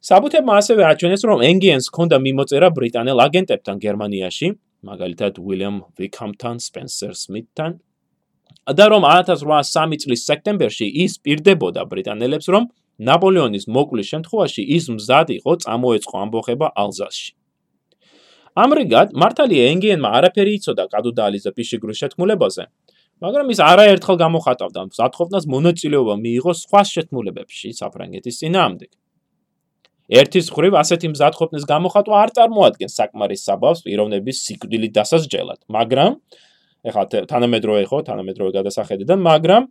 [0.00, 4.48] საბუთებმა ასევე აჩვენეს, რომ ენგიენს ჰქონდა მიმოწერა ბრიტანელ აგენტებთან გერმანიაში,
[4.88, 7.70] მაგალითად უილიამ ვიკამთან, სპენსერ სმითთან.
[8.68, 12.68] და რომ 1803 წლის სექტემბერში ის პირდებოდა ბრიტანელებს, რომ
[13.00, 17.30] ნაპოლეონის მოკვლის შემთხვევაში ის მზად იყო წამოეწყო ამბოხება ალზასში.
[18.60, 22.64] ამრიგად, მართალია ენგიენმა არაფერი იცოდა კადუდალის და პიშიგრუს შეთქმულებაზე,
[23.24, 28.90] მაგრამ ის არაერთხელ გამოხატავდა, რომ სათხოვნას მონაწილეობა მიიღო სხვა შეთქმულებებში საფრანგეთის წინააღმდეგ.
[30.10, 36.12] ერთის ხრივ ასეთი მზადყოფნის გამოხატვა არ წარმოადგენს საკმარის საბავს პიროვნების სიკვდილით დასასჯელად, მაგრამ
[36.80, 39.62] ეხლა თანამედროვე ხო, თანამედროვე გადასახედიდან, მაგრამ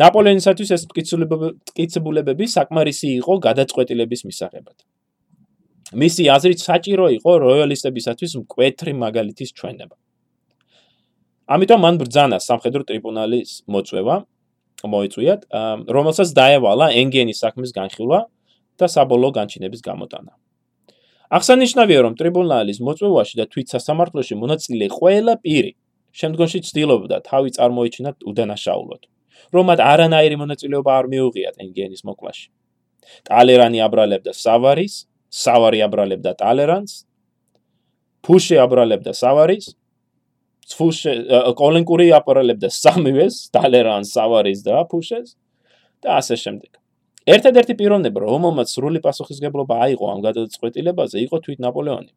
[0.00, 4.76] ნაპოლეონისათვის ეს მტკიცებულებები საკმარისი იყო გადაწყვეტილების მისაღებად.
[5.92, 9.96] მისი აზრით საჭირო იყო როიალისტებისათვის მკვეთრი მაგალითის ჩვენება.
[11.44, 14.16] ამიტომ მან ბრძანა სამხედრო ტრიბუნალის მოწვევა
[14.88, 15.40] მოიწვიათ,
[15.96, 18.20] რომელსაც დაევალა ენგენის საქმის განხილვა
[18.80, 20.32] და საბოლოო განჩინების გამოტანა.
[21.36, 25.72] აღსანიშნავია, რომ ტრიბუნალის მოწვევაში და თვით სასამართლოში მონაწილე ყველა პირი
[26.14, 29.02] შემდგომში ცდილობდა თავი წარმოეჩინათ უდანაშაულოდ,
[29.54, 32.46] რომ მათ არანაირი მონაწილეობა არ მიუღიათ ენგენის მოკლაში.
[33.28, 34.94] ტალერანი აბრალებდა სავარის,
[35.34, 36.92] სავარი აბრალებდა ტალერანს,
[38.24, 39.66] ფუშე აბრალებდა სავარის,
[40.78, 41.12] ფუშე
[41.58, 45.36] კოლენკური აბრალებდა სამივეს, ტალერანს, სავარის და ფუშეს
[46.00, 46.83] და ასე შემდეგ.
[47.24, 52.12] ერთადერთი პიროვნება, რომელმაც სრული პასუხისგებლობა აიღო ამ გადაწყვეტილებაზე, იყო თვით ნაპოლეონი,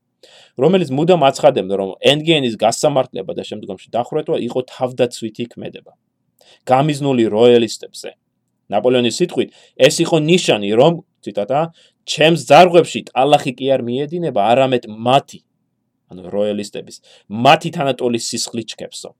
[0.59, 5.91] რომელიც მუდამ აცხადებდა, რომ ენგენის გასამართლება და შემდგომში დახურეთვა იყო თავდაცვითი ქმედება.
[6.67, 8.09] გამიზნული როიალისტებზე.
[8.67, 10.93] ნაპოლეონის სიტყვით, ეს იყო ნიშანი, რომ
[11.23, 11.59] ციტატა,
[12.03, 15.39] ჩემს ძარღვებში ტალახი კი არ მიედინება, არამედ მათი,
[16.11, 16.95] ანუ როიალისტების,
[17.31, 19.15] მათი თანატოლის სისხლი ჩქებსო.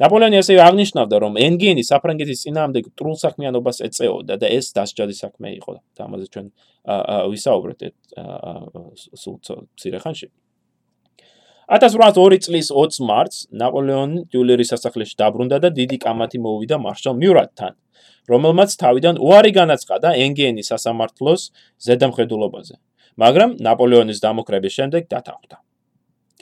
[0.00, 5.72] ნაპოლეონი ასე აღნიშნავდა, რომ ენგენი საფრანგეთის წინააღმდეგ ტრულსაქმიანობას ეწეოდა და ეს დასჯადი საქმე იყო.
[5.96, 6.46] და ამაზე ჩვენ
[7.32, 7.80] ვისაუბრეთ
[9.20, 9.36] სულ
[9.76, 10.26] ცირეხანში.
[11.70, 17.72] 1802 წლის 20 მარტს ნაპოლეონი დიულერის სასახლეში დაბრუნდა და დიდი კამათი მოუვიდა მარშალ მიურატთან,
[18.26, 21.42] რომელმაც თავიდან უარი განაცხადა ენგენის სასამართლოს
[21.86, 22.74] ზედამხედველობაზე,
[23.22, 25.56] მაგრამ ნაპოლეონის დამოკრების შემდეგ დათანხმდა.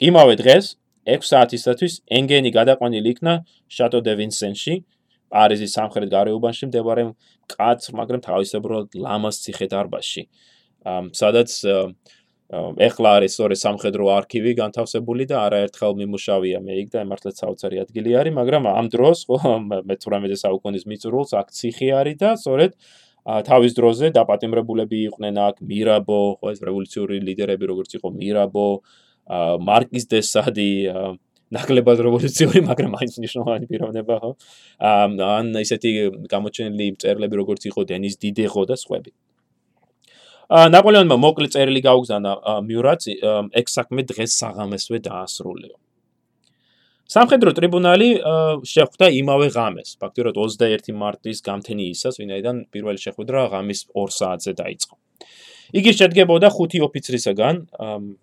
[0.09, 0.65] იმავე დღეს
[1.09, 3.35] 6 საათისათვის ენგენი გადაყვანილი იქნა
[3.73, 4.75] შატო დე ვინსენში,
[5.33, 7.05] პარიზის სამხრეთ გარეუბანში მდებარე
[7.53, 10.23] კაც, მაგრამ თავისებურად ლამას ციხე-დარბაზში.
[11.21, 11.51] სადაც
[12.49, 18.17] ეხლა არის სწორი სამხედრო არქივი განთავსებული და არაერთხელ მიმუშავია მე იქ და მართლაც საოცარი ადგილი
[18.17, 22.73] არის, მაგრამ ამ დროს ხო მე-18 საუკუნის მიწურულს აქ ციხე არის და სწორედ
[23.29, 28.69] თავის დროზე დაპატიმრებულები იყვნენ აქ მირაბო, ხო ეს რევოლუციური ლიდერები როგორც იყო მირაბო,
[29.29, 30.71] მარკიზ დე სადი,
[31.55, 34.31] ნაკლებად რევოლუციური, მაგრამ მაინც ნიშნავანი პიროვნება, ხო?
[34.85, 35.91] ან ისეთი
[36.29, 39.13] გამოჩენილი წერლები როგორც იყო დენის დიდეხო და სხვები.
[40.49, 42.33] ნაპოლეონმა მოკლე წერილი გაუგზავნა
[42.65, 43.07] მიურატს
[43.61, 45.77] ეგ საქმე დღეს საღამესვე დაასრულეო.
[47.09, 48.09] სამხედრო ტრიბუნალი
[48.69, 54.95] შეხვდა იმავე ღამეს, ფაქტობრივად 21 მარტის გამთენიისას, ვინაიდან პირველი შეხვედრა ღამის 2 საათზე დაიწყო.
[55.77, 57.57] იგი შედგებოდა ხუთი ოფიცრისგან,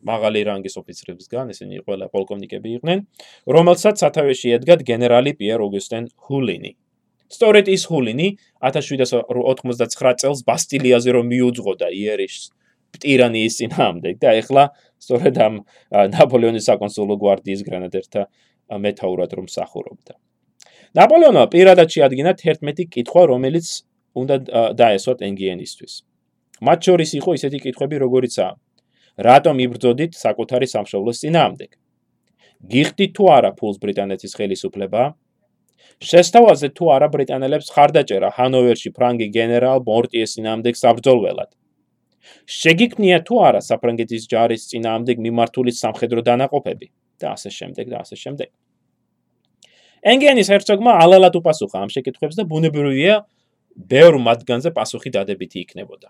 [0.10, 3.06] მაღალი რანგის ოფიცრებისგან, ესენი ყველა პოლკოვნიკები იყვნენ,
[3.46, 6.72] რომელსაც სათავეში ედგათ გენერალი პიერ ოგუსტენ ჰულინი.
[7.36, 8.28] სწორედ ის ჰულინი
[8.62, 12.44] 1789 წელს ბასტილიაზე რომ მიუძღოდა იერიშს
[13.02, 14.64] ტირანიის წინააღმდეგ და ეხლა
[15.02, 15.56] სწორედ ამ
[16.16, 18.24] ნაპოლეონის საკონსულო გვარდიის გრანადერთა
[18.86, 20.14] მეტაურად რომ სახურობდა.
[20.96, 23.68] ნაპოლეონმა პირადად შეადგინა 11 კითხვა, რომელიც
[24.16, 24.36] უნდა
[24.80, 25.94] დაესვათ ენგიენისთვის.
[26.62, 28.54] მათ შორის იყო ისეთი კითხვები, როგორიცაა:
[29.28, 31.72] რატომ იბრძოდით საკუთარი სამშობლოს წინააღმდეგ?
[32.72, 35.04] გიხდით თუ არა ფულს ბრიტანეთის ხელისუფლება?
[36.04, 41.50] შესთავაზეთ თუ არა ბრიტანელებს ხარდაჭერა ჰანოვერში ფრანგი გენერალ მორტიეს წინააღმდეგ საბრძოლველად?
[42.50, 46.88] შეგიქმნია თუ არა საფრანგეთის ჯარის წინააღმდეგ მიმართული სამხედრო დანაყოფები
[47.22, 48.50] და ასე შემდეგ და ასე შემდეგ.
[50.06, 53.16] ენგენის hercogმა ალალად უპასუხა ამ შეკითხვებს და ბუნებრივია,
[53.76, 56.10] ბევრ მათგანზე პასუხი დადებითი იქნებოდა.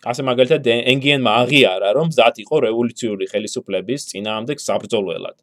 [0.00, 5.36] ასე მაგალითად ენგიენმა აღიარა, რომ მზად იყო რევოლუციური ხელისუფლების წინააღმდეგ საბრძოლველად.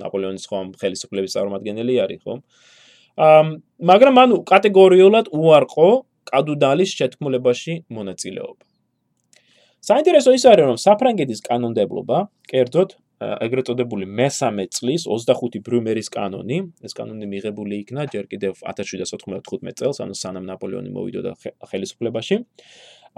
[0.00, 2.34] ნაპოლეონის ხომ ხელისუფლების წარმომადგენელი არის, ხო?
[3.20, 3.42] აა
[3.90, 5.88] მაგრამ მან კატეგორიულად უარყო
[6.30, 8.64] კადუდალის შეთქმულებაში მონაწილეობა.
[9.80, 12.18] საინტერესო ის არის, რომ საფრანგეთის კანონმდებლობა,
[12.52, 19.76] კერძოდ ეგრეთ წოდებული მესამე წლის 25 ბრუმერის კანონი, ეს კანონი მიღებული იქნა ჯერ კიდევ 1795
[19.76, 21.32] წელს, ანუ სანამ ნაპოლეონი მოვიდოდა
[21.68, 22.40] ხელისუფლებაში.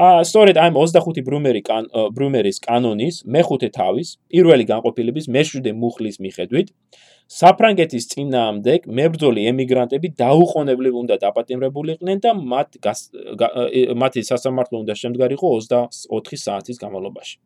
[0.01, 6.73] აა სწორედ აი 25 ბრუმერი კან ბრუმერის კანონის მეხუთე თავის პირველი განყოფილების მეშვიდე მუხლის მიხედვით
[7.29, 12.81] საფრანგეთის წინააღმდეგ მებრძოლი ემიგრანტები დაუყოვნებლივ უნდა დაპატიმრებულიყვნენ და მათ
[14.01, 17.37] მათი სასამართლო უნდა შემდგარიყო 24 საათის განმავლობაში.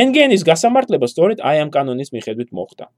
[0.00, 2.88] ენგენის გასამართლება სწორედ აი ამ კანონის მიხედვით მოხდა.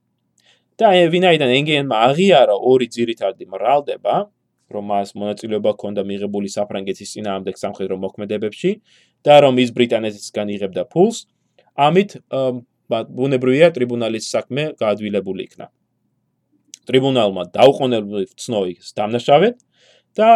[0.76, 4.14] და ვინაიდან ენგენმა აღიარა ორი ძირითადი მრავლდება,
[4.72, 8.70] რომ მას მონაწილეობა ჰქონდა მიღებული საფრანგეთის წინააღმდეგ სამხედრო მოქმედებებში
[9.26, 11.26] და რომ ის ბრიტანეთისგან იღებდა ფულს,
[11.76, 12.10] ამით
[12.90, 15.66] ბუნებრივია ტრიბუნალის საქმე გაადვილებული იქნა.
[16.86, 19.56] ტრიბუნალმა დაუყოვნებლივ ცნოვის დამნაშავედ
[20.18, 20.28] და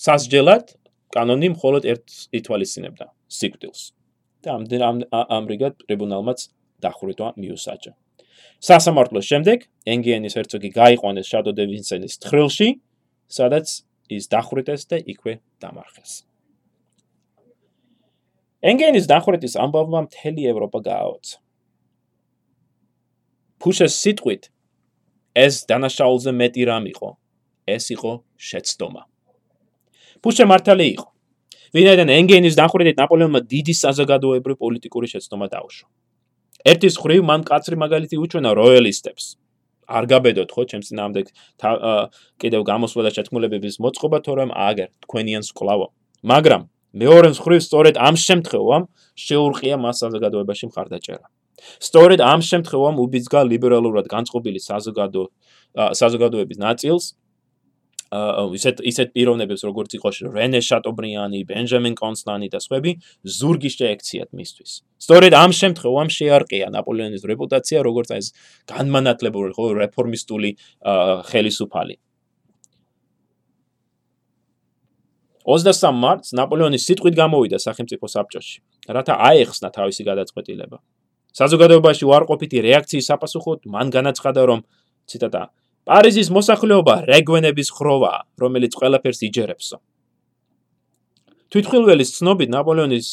[0.00, 0.64] სასჯელად
[1.12, 2.06] კანონი მხოლოდ ერთ
[2.38, 3.82] ითვალისწინებდა სიკვდილს.
[4.40, 6.38] და ამ ამრიგად ტრიბუნალმაც
[6.80, 7.92] დახურება მიუსაჯა.
[8.60, 12.68] სასამართლოს შემდეგ ენგიენის hercogi გაიყვანეს შადო დე ვინსენის თხრილში
[13.30, 16.26] სადაც ის დახვრიტეს და იქვე დამარხეს.
[18.60, 21.36] ენგენის დახვრიტის ამბავმა მთელი ევროპა გააოცა.
[23.60, 24.50] ფუშეს სიტყვით
[25.36, 27.08] ეს დანაშაულზე მეტი რამ იყო.
[27.70, 29.02] ეს იყო შეცდომა.
[30.22, 31.08] ფუშე მართალი იყო.
[31.70, 35.86] ვინაიდან ენგენის დახვრიტით ნაპოლეონმა დიდი საზოგადოებრივი პოლიტიკური შეცდომა დაუშვა.
[36.66, 39.24] ერთის ხრივ მან კაცრი მაგალითი უჩვენა როიალისტებს.
[39.90, 40.62] არ გაბედოთ ხო?
[40.70, 41.26] ჩემს ნამდვილ
[42.40, 45.86] კიდევ გამოსვლა შეთქმულებების მოწყობა თორემ აგერ თქვენიან სკლავო
[46.24, 46.62] მაგრამ
[46.94, 51.26] მეორე მხრივ სწორედ ამ შემთხვევამ შეურყია მას საზოგადოებაში მხარდაჭერა.
[51.86, 55.22] სწორედ ამ შემთხვევამ უბიძგა ლიბერალურად განწყობილი საზოგადო
[56.00, 57.04] საზოგადოების ნაწილს
[58.10, 62.92] ისეთ ისეთ პიროვნებებს როგორც იყო რენე შატობრიანი, ბენჯამინ კონსტანი და სხვები
[63.22, 64.70] ზურგი შეექციათ მისთვის.
[64.98, 68.26] სწორედ ამ შემთხვევამ შეარყია ნაპოლეონის რეპუტაცია როგორც ეს
[68.66, 70.50] განმანათლებლური ხო რეფორმისტული
[71.30, 71.94] ხელისუფალი.
[75.46, 78.56] 23 მარტს ნაპოლეონის სიტყვით გამოვიდა სახელმწიფო საბჭოში,
[78.90, 80.78] რათა აეხსნა თავისი გადაწყვეტილება.
[81.30, 84.60] საზოგადოებაში უარყოფითი რეაქციის საპასუხოდ მან განაცხადა რომ
[85.06, 85.42] ციტატა
[85.88, 89.78] პარიზის მოსახლეობა რეგვენების ხროვა, რომელიც ყველაფერს იჯერებსო.
[91.50, 93.06] თვითხილველის ცნობით ნაპოლეონის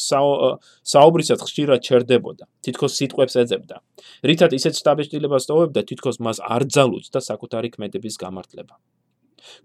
[0.86, 3.82] საუბრისას ხშირად ჩერდებოდა, თითქოს სიტყვებს ეძებდა.
[4.22, 8.74] რითაც ისეთ შტაბეშტილებას ტოვებდა, თითქოს მას არ ძალუძდა საკუთარი ქმედების გამართლება.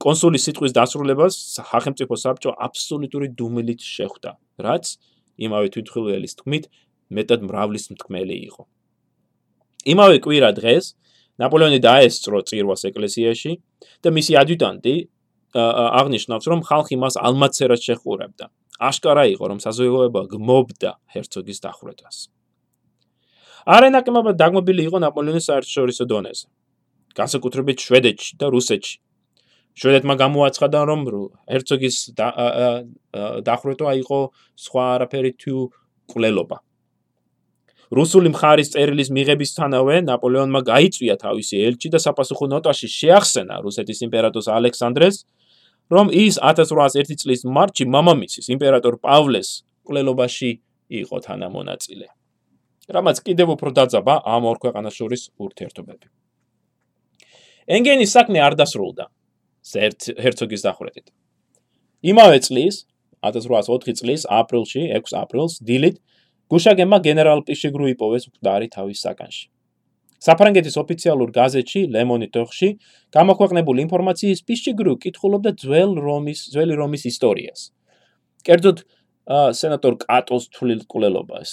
[0.02, 4.32] კონსულის სიტყვის დასრულებას სახელმწიფო საბჭო აბსოლუტური დუმილით შეხვდა,
[4.66, 4.86] რაც
[5.38, 6.64] იმავე თვითხილველის თქმით
[7.14, 8.64] მეტად მრავლის მთქმელი იყო.
[9.86, 10.86] იმავე კვირა დღეს
[11.42, 13.52] ნაპოლეონი დაესწრო წირვას ეკლესიაში
[14.04, 14.96] და მისი ადიუტანტი
[15.54, 18.46] აღნიშნავს, რომ ხალხი მას ალმაცერად შეყურებდა.
[18.80, 22.18] აშკარა იყო, რომ საზოგადოება გმობდა ჰერცოგის დახვრეტას.
[23.70, 26.46] არენაკმაბად დაგმობილი იყო ნაპოლეონის საერთაშორისო დონეზე.
[27.14, 28.98] განსაკუთრებით შვედეთში და რუსეთში.
[29.78, 31.02] შვედეთმა გამოაცხადა, რომ
[31.54, 31.96] ჰერცოგის
[33.48, 34.20] დახვრეტა იყო
[34.58, 35.56] სხვა არაფერი თუ
[36.10, 36.58] კვლელობა.
[37.94, 45.18] რუსული მხარის წერილის მიღებისთანავე ნაპოლეონმა გაიწვია თავისი ელჩი და საპასუხო ნოტაში შეახსენა რუსეთის იმპერატორს ალექსანდრეს,
[45.94, 49.50] რომ ის 1801 წლის მარტში მამამისის იმპერატორ პავლეს
[49.86, 50.52] კვლელობაში
[51.04, 52.08] იყო თანამონაწილე.
[52.94, 56.08] რამაც კიდევ უფრო დაძაბა ამ ორ ქვეყანას შორის ურთიერთობები.
[57.78, 59.06] ენგენის საქმე არ დასრულდა
[60.24, 61.08] ჰერცოგის დახვრეტით.
[62.04, 62.76] იმავე წლის
[63.24, 66.02] 1804 წლის აპრილში, 6 აპრილს დილით
[66.54, 69.46] გუშაგემა გენერალ პიშიგრუ იპოვეს მკვდარი თავის საკანში.
[70.24, 72.70] საფრანგეთის ოფიციალურ გაზეთში ლემონიტოხში
[73.18, 77.62] გამოქვეყნებული ინფორმაციის პიშიგრუ კითხულობდა ძველ რომის, ძველი რომის ისტორიას.
[78.48, 78.78] კერძოდ
[79.60, 81.52] სენატორ კატოს თვლილ კულელობას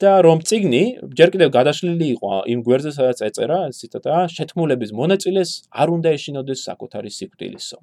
[0.00, 0.82] და რომ ციგნი
[1.16, 7.10] ჯერ კიდევ გადაშლილი იყო იმ გვერდზე სადაც ეწერა ციტატა შეთქმულების მონაწილეს არ უნდა ეშინოდეს საკუთარი
[7.18, 7.78] სიკვდილისო.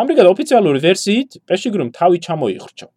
[0.00, 2.88] ამრიგად ოფიციალური ვერსიით პიშიგრუმ თავი ჩამოიხრჩა.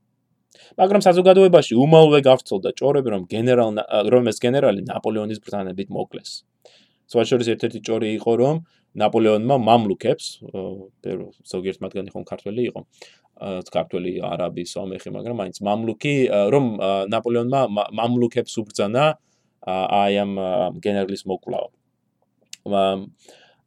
[0.79, 3.69] მაგრამ საზოგადოებაში უმალვე გავრცელდა ჭორები, რომ გენერალ
[4.13, 6.31] რომ ეს გენერალი ნაპოლეონის ბრძანებით მოკლეს.
[7.11, 8.55] შორის ერთ-ერთი ჭორი იყო, რომ
[8.95, 10.25] ნაპოლეონმა მამლუქებს,
[11.51, 12.81] ზოგიერთ მათგანი ხომ ქართველი იყო,
[13.71, 16.15] ქართველი არაბი, სომეხი, მაგრამ მაინც მამლუქი,
[16.55, 16.65] რომ
[17.11, 17.61] ნაპოლეონმა
[17.99, 19.05] მამლუქებს უბრძანა
[19.67, 20.31] აი ამ
[20.83, 21.69] გენერლის მოკვლავა.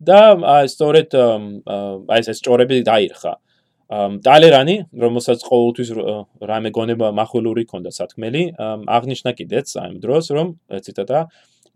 [0.05, 3.33] და აი სწორედ აი ეს ჭორები დაირხა.
[3.91, 5.91] ტალერანი, რომელსაც ყოველთვის
[6.41, 8.43] რამე გონება מחვილური ქონდა სათქმელი,
[8.89, 11.29] აღნიშნა კიდეც ამ დროს, რომ ციტატა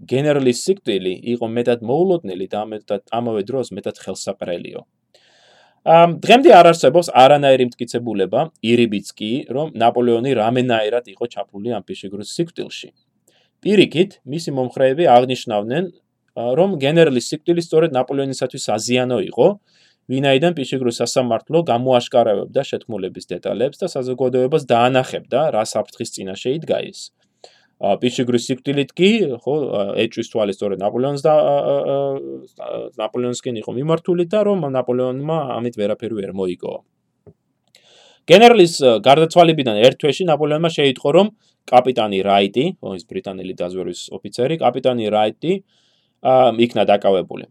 [0.09, 4.81] გენერალის სიკვდილი იყო მეტად მოულოდნელი და მეტად ამავე დროს მეტად ხელსაყრელიო.
[5.89, 12.29] ამ დღემდე არ არსებობს არანაირი მტკიცებულება, ირიბიც კი, რომ ნაპოლეონი რამენაირად იყო ჩაფული ამ პიშეგრუს
[12.37, 12.89] სიკვდილში.
[13.63, 15.85] პირიქით, მისი მომხრეები აღნიშნავდნენ,
[16.59, 19.47] რომ გენერალის სიკვდილი სწორედ ნაპოლეონისათვის აზიანო იყო,
[20.09, 27.01] ვინაიდან პიშიგრუს სასამართლო გამოაშკარავებდა შეთქმულების დეტალებს და საზოგადოებას დაანახებდა, რა საფრთხის წინაშე იდგა ის.
[27.79, 29.11] პიშიგრუს სიკვდილით კი,
[29.45, 29.55] ხო,
[30.03, 31.35] ეჭვის თვალის სწორედ ნაპოლეონს და
[32.99, 36.73] ნაპოლეონსკენ იყო მიმართული და რომ ნაპოლეონმა ამით ვერაფერი ვერ მოიგო.
[38.29, 41.31] გენერლის გარდაცვალებიდან ერთ თვეში ნაპოლეონმა შეიტყო, რომ
[41.69, 42.65] კაპიტანი რაიტი,
[42.97, 45.53] ის ბრიტანელი დაზვერვის ოფიცერი, კაპიტანი რაიტი
[46.67, 47.47] იქნა დაკავებული.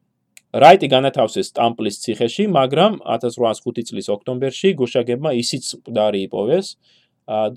[0.57, 6.67] რაიტი განათავსეს სტამპლის ციხეში, მაგრამ 1805 წლის ოქტომბერში გუშაგებმა ისიც მკვდარი იპოვეს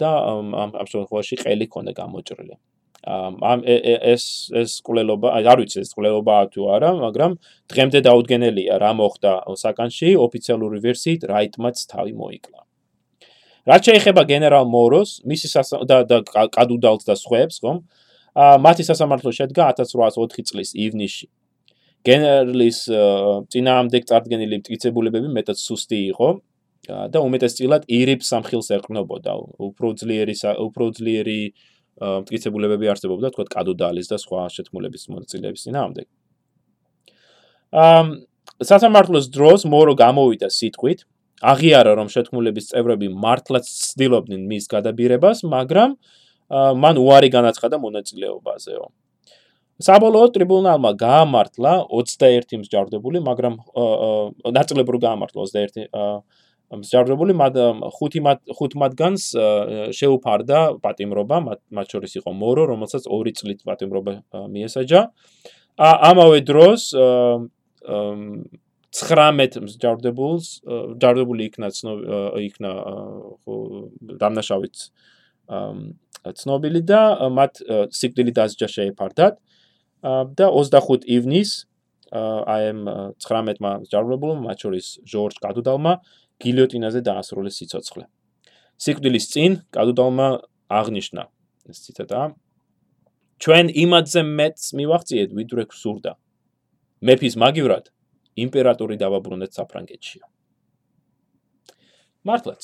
[0.01, 2.55] და ამ ამ შემთხვევაში ყელი ქონდა გამოჭრილი.
[3.01, 7.33] ამ ეს ეს კულელობა, არ ვიცი ეს კულელობა თუ არა, მაგრამ
[7.73, 12.61] დღემდე დაუდგენელია რა მოხდა საკანში, ოფიციალური ვერსიით რაიტმაც თავი მოიკლა.
[13.71, 15.49] რაც შეეხება გენერალ მოროს, მისი
[15.89, 17.79] და და კადუდალს და სხვებს, ხომ?
[18.37, 21.27] აა მათი სასამართლო შედგა 1804 წლის ივნისში.
[22.07, 22.79] გენერლის
[23.53, 26.29] წინააღმდეგ წარდგენილი მტკიცებულებები მეტად სუსტი იყო
[27.13, 29.33] და უმეტესწილად ირიბ სამხილს ეყნობოდა.
[29.61, 30.35] უფრო ძლიერი
[30.65, 31.41] უფრო ძლიერი
[32.01, 36.07] მტკიცებულებები არსებობდა, თქო, კადუდალის და სხვა შეთქმულების მონაწილეების წინააღმდეგ.
[37.71, 38.03] აა
[38.65, 41.05] სასამართლოს დროს მორო გამოვიდა სიტყვით,
[41.41, 45.97] აღიარა რომ შეთქმულების წევრები მართლაც ცდილობდნენ მის გადაბირებას, მაგრამ
[46.51, 48.85] მან უარი განაცხადა მონაწილეობაზეო.
[49.81, 53.55] საბოლოოდ ტრიბუნალმა გაამართლა 21 მსჯავრდებული, მაგრამ
[54.57, 55.89] ნაწილობრივ გაამართლა 21
[56.71, 58.21] მსჯავრდებული, მაგრამ ხუთი
[58.57, 59.23] ხუთ მათგანს
[59.97, 61.37] შეუფარდა პატიმრობა,
[61.77, 64.13] მათ შორის იყო მორო, რომელსაც 2 წლით პატიმრობა
[64.53, 65.01] მიესაჯა.
[65.81, 66.83] ამავე დროს
[68.93, 70.47] 19 მსჯავრდებულს
[71.01, 71.69] ჯარდებული იქნა
[72.47, 72.71] იქნა
[74.21, 74.77] დამნაშავით
[76.37, 77.53] ცნობილი და მათ
[77.97, 79.35] სიკვდილი დასჯა შეეფარდათ
[80.03, 81.51] და 25 ივნის
[82.11, 82.81] აი ამ
[83.23, 85.93] 19-მა მსჯავრდებულმა მათ შორის ჟორჟ კადუდალმა
[86.43, 88.05] გილიოტინაზე დაასრულეს სიცოცხლე.
[88.81, 90.29] სიკვდილის წინ კადუდალმა
[90.81, 91.23] აღნიშნა
[91.71, 92.21] ეს ციტატა
[93.45, 96.13] ჩვენ იმადზე მეც მივახციეთ ვიდრე გსურდა
[97.05, 97.85] მეფის მაგივრად
[98.45, 100.19] იმპერატორი დავაბრუნეთ საფრანგეთში.
[102.29, 102.63] მართლაც.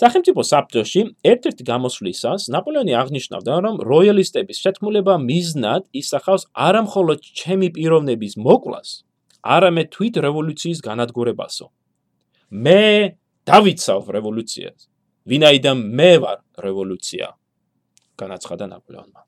[0.00, 8.88] სახელმწიფო საბჭოში ერთ-ერთი გამოსვლისას ნაპოლეონი აღნიშნავდა, რომ როიალისტების შეთქმულება მიზნად ისახავს არამხოლოდ ჩემი პიროვნების მოკლას,
[9.44, 11.66] არამედ თვით რევოლუციის განადგურებასო.
[12.50, 12.82] მე
[13.44, 14.78] დავიცავ რევოლუციას.
[15.28, 17.26] ვინაიდან მე ვარ რევოლუცია.
[18.20, 19.20] განაცხადა ნაპოლეონმა.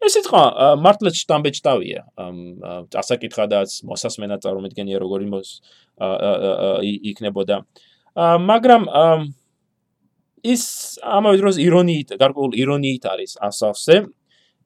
[0.00, 0.42] ეს სიტყვა
[0.80, 2.00] მართლაც შტამბეჭდავია.
[2.94, 5.48] ასაკითხადაც მოსასმენა წარმოედგენია როგორი მოს
[7.10, 7.56] იქნებოდა.
[8.16, 8.82] მაგრამ
[10.44, 10.62] ის
[11.02, 13.96] ამავე დროს ირონიით, გარკვეულ ირონიით არის ასავსე.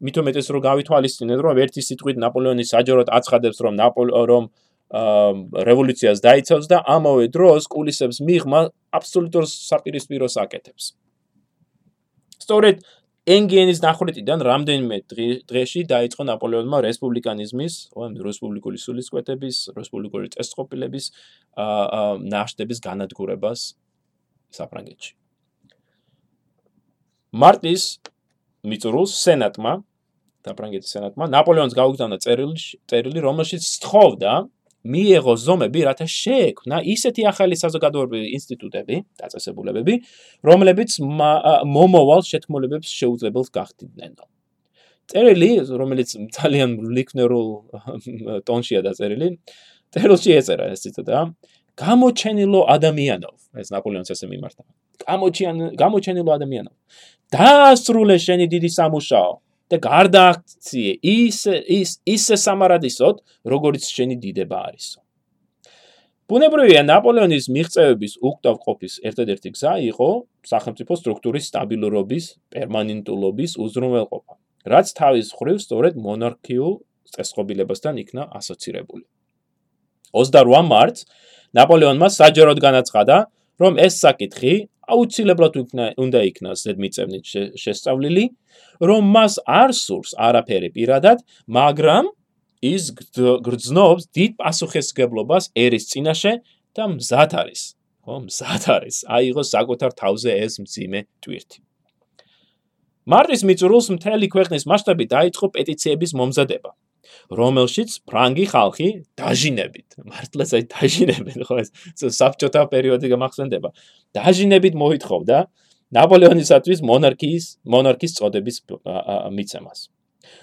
[0.05, 3.75] მითო მეტეს რომ გავითვალისწინეთ რომ ერთი სიტყვით ნაპოლეონი საჯაროდ აცხადებს რომ
[4.31, 4.45] რომ
[4.95, 8.61] რევოლუციას დაიცავს და ამავე დროს კულისებს მიღმა
[8.95, 10.95] აბსოლუტურ საპირისპიროს აკეთებს.
[12.45, 12.85] სწორედ
[13.25, 14.97] ენგენის ნახრეტიდან რამდენიმე
[15.49, 21.05] დღეში დაიწყო ნაპოლეონმა რესპუბლიკანიზმის, ხო, რესპუბლიკური სულისკვეთების, რესპუბლიკური წესწყობილების
[21.57, 23.61] აა ნაშტების განადგურებას
[24.53, 25.24] საფრანგეთში.
[27.35, 27.83] მარტის
[28.65, 29.73] მიწურულს სენატმა,
[30.47, 32.59] საფრანგეთის სენატმა ნაპოლეონს გაუგზავნა წერილი,
[32.91, 34.33] წერილი, რომელშიც სთხოვდა
[34.85, 39.95] მიიღო ზომები, რათა შეექმნა ისეთი ახალი საზოგადოებრივი ინსტიტუტები, დაწესებულებები,
[40.45, 44.13] რომლებიც მომოვალ შეთქმულებებს შეუძლებელს გახდიდნენ.
[45.09, 47.49] წერილი, რომელიც ძალიან ლიქნერულ
[48.45, 49.29] ტონშია დაწერილი,
[49.93, 51.33] წერილში ეწერა ეს ციტატა:
[51.81, 54.63] გამოჩენილო ადამიანო, ეს ნაპოლეონს ესე მიმართა.
[55.05, 56.73] გამოჩენ გამოჩენილო ადამიანო.
[57.35, 59.33] დაასრულე შენი დიდი სამუშაო.
[59.73, 65.01] და გარდააქციე ის ის ისე სამარადისოდ როგორც შენი დიდება არისო
[66.29, 70.09] ბუნებრივია ნაპოლეონის მიღწევების უკტავყოფის ერთადერთი გზა იყო
[70.53, 74.35] სახელმწიფო სტრუქტურის სტაბილურობის პერმანენტულობის უზრუნველყოფა
[74.75, 76.75] რაც თავის ხრივ სწორედ მონარქიულ
[77.17, 79.05] წესწყობილებასთან იქნა ასოცირებული
[80.13, 81.09] 28 მარტს
[81.57, 83.17] ნაპოლეონმა საჯაროდ განაცხადა
[83.61, 84.55] რომ ეს საკითხი
[84.95, 85.55] აუცილებლად
[86.05, 87.25] უნდა იქნას ზედმიწევნით
[87.61, 88.25] შესწავლილი
[88.91, 92.11] რომ მას არ სურს არაფერი პირადად, მაგრამ
[92.65, 92.91] ის
[93.47, 96.33] გრძნობს დიდ პასუხისგებლობას ერის წინაშე
[96.77, 97.63] და მზად არის.
[98.05, 98.97] ხო, მზად არის.
[99.09, 101.59] აიღო საკუთარ თავზე ეს მძიმე ტვირთი.
[103.05, 106.71] მარტის მიწურულს მთელი ქვეყნის მასშტაბით დაიწყო პეტიციების მომზადება,
[107.31, 108.89] რომელშიც ფრანგი ხალხი
[109.19, 111.71] დაჟინებით, მართლაც აი დაჟინებენ, ხო ეს
[112.21, 113.69] საბჭოთა პერიოდი გამახსენდება.
[114.15, 115.39] დაჟინებით მოითხოვდა
[115.95, 118.57] ნაპოლეონისათვის მონარქიის მონარქის წოდების
[119.37, 119.79] მიცემას.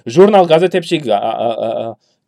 [0.08, 0.98] ჟურნალ გაზეთებში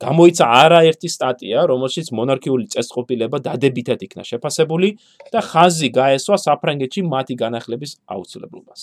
[0.04, 4.90] გამოიცა არაერთი სტატია, რომელშიც მონარქიული წესწყობილება დადებითად იქნა შეფასებული
[5.32, 8.82] და ხაზი გაესვა საფრანგეთში მათი განახლების აუცილებლობას.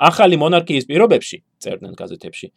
[0.00, 2.48] ახალი მონარქიის პირობებში, წერდნენ გაზეთებში,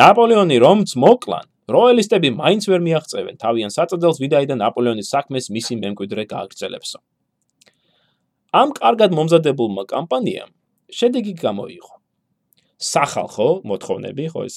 [0.00, 6.98] ნაპოლეონი რომც მოკლან, როელისტები მაინც ვერ მიაღწევენ თავიანთ საწადელს ვიდაიდან ნაპოლეონის საქმეს მისი მემკვიდრე გააგრძელებსო.
[8.56, 10.50] ამ კარგად მომზადებულმა კამპანიამ
[10.88, 11.94] შედეგი გამოიღო.
[12.78, 14.56] სახალხო მოთხოვნები, ხო ეს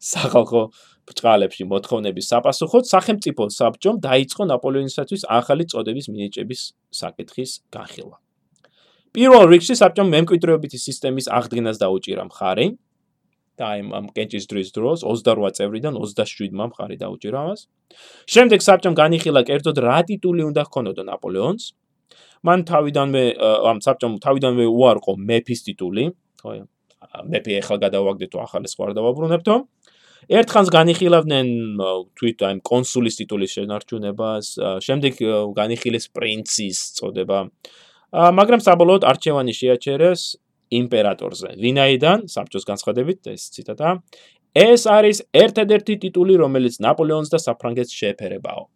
[0.00, 0.62] სახალხო
[1.10, 6.60] ბჭყალებში მოთხოვნების საპასუხოდ სახელმწიფო საბჭომ დაიწყო ნაპოლეონისათვის ახალი წოდების მინიჭების
[7.00, 8.16] საკითხის განხილვა.
[9.16, 12.66] პირველ რიგში საბჭომ მემკვიდრეობითი სისტემის აღდგენას დაუჭირა მხარი
[13.58, 17.60] და აი ამ კენჭის დროის დროს 28 წევრიდან 27-მა მხარი დაუჭირა მას.
[18.30, 21.64] შემდეგ საბჭომ განიხილა კერძოდ რა ტიტული უნდა ჰქონოდა ნაპოლეონს.
[22.46, 23.24] მან თავიდანვე
[23.70, 26.04] ამ საბჭომ თავიდანვე უარყო მეფის ტიტული,
[26.40, 26.50] ხო,
[27.32, 29.54] მეფე ახლა გადავაგდეთო ახალი სხვა დავაბრუნებთო.
[30.38, 31.48] ერთხანს განიხილავდნენ
[32.16, 34.46] თვით აი კონსულის ტიტულის შენარჩუნებას,
[34.86, 35.14] შემდეგ
[35.58, 37.50] განიხილეს პრინცის წოდება.
[38.10, 40.22] მაგრამ საბოლოოდ არჩევანი შეაჩერეს
[40.70, 41.48] იმპერატორზე.
[41.62, 43.88] ვინაიდან საბჭოს განცხადებით ეს ციტატა
[44.54, 48.66] ეს არის ერთადერთი ტიტული, რომელიც ნაპოლეონს და საფრანგეთს შეეფერებაო.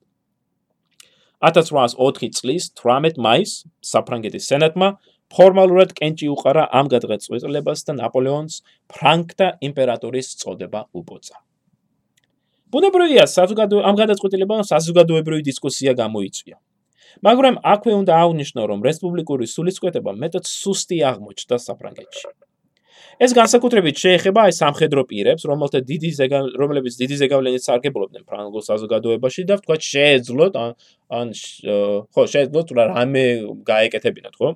[1.42, 4.88] 1804 წლის 18 მაისს საფრანგეთის სენატმა
[5.34, 8.54] ფორმალურად კენჭი უყარა ამ გადაწყვეტილებას და ნაპოლეონს
[8.86, 11.36] ფრანკთა იმპერატორის წოდება უბოცა.
[12.70, 16.56] ბუნებრივია, საზოგადო ამ გადაწყვეტილებამ საზოგადოებრივი დისკუსია გამოიწვია.
[17.26, 22.28] მაგრამ აქვე უნდა აღვნიშნო, რომ რესპუბლიკური სულისკვეთება მეტად სუსტი აღმოჩნდა საფრანგეთში.
[23.24, 29.42] ეს განსაკუთრებით შეეხება აი სამხედრო პირებს, რომელთა დიდი ზეგა რომლებიც დიდი ზეგავლენით სარგებლობდნენ ფრანგულ საზოგადოებაში
[29.50, 30.70] და თქვა შეეძლოთ ან
[31.18, 31.26] ან
[32.14, 33.24] ხო შეეძლოთ რა რამე
[33.70, 34.48] გაეკეთებინათ, ხო?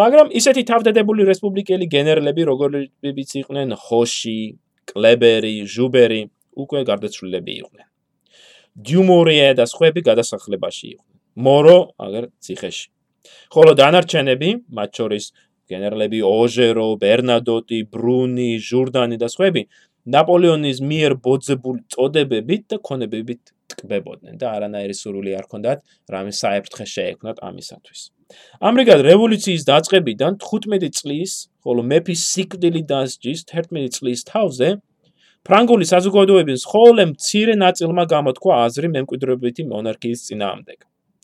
[0.00, 4.40] მაგრამ ისეთი თავდადებული რესპუბლიკელი გენერლები, როგორებიც იყვნენ ხოში,
[4.88, 6.22] კლებერი, ჟუბერი,
[6.56, 7.86] უკვე გარდაცვლილები იყვნენ.
[8.88, 11.07] დიუმორია და სხვები გადასახლებაში იყვნენ.
[11.38, 12.86] მორო, აგერ ციხეში.
[13.54, 15.24] ხოლო დანარჩენები, მათ შორის
[15.70, 19.62] გენერლები ოჟერო, ბერნადოტი, ბრუნი, ჟურდანი და სხვები,
[20.08, 25.78] ნაპოლეონის მიერ ბოძებული წოდებებით და ქონებებით ტკბებოდნენ და არანაირი სურვილი არ ჰქონდათ
[26.14, 28.00] რამე საერთხე შეექმნათ ამისათვის.
[28.68, 31.32] ამრიგად რევოლუციის დაწყებიდან 15 წლის,
[31.64, 34.68] ხოლო მეფის სიკვდილი დასჯის 11 წლის თავზე
[35.48, 40.78] ფრანგული საზოგადოების ხოლმე მცირე ნაწილმა გამოთქვა აზრი მემკვიდრეობითი მონარქიის წინააღმდეგ.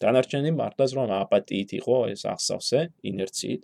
[0.05, 2.81] დანარჩენი მართლაც რომ აპატიით იყო ეს ახსავსე
[3.11, 3.63] ინერციით.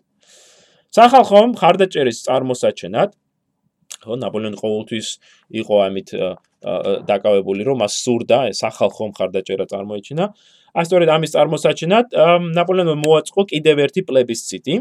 [0.90, 3.10] სახალხო მხარდაჭერის წარმოსაჩენად
[4.00, 5.08] ხო ნაპოლეონი ყოველთვის
[5.60, 6.08] იყო ამით
[7.10, 10.24] დაკავებული რომ მას სურდა სახალხო მხარდაჭერა წარმოეჩინა.
[10.76, 12.06] აი სწორედ ამის წარმოსაჩენად
[12.58, 14.74] ნაპოლეონმა მოაწყო კიდევ ერთი პლებისციტი,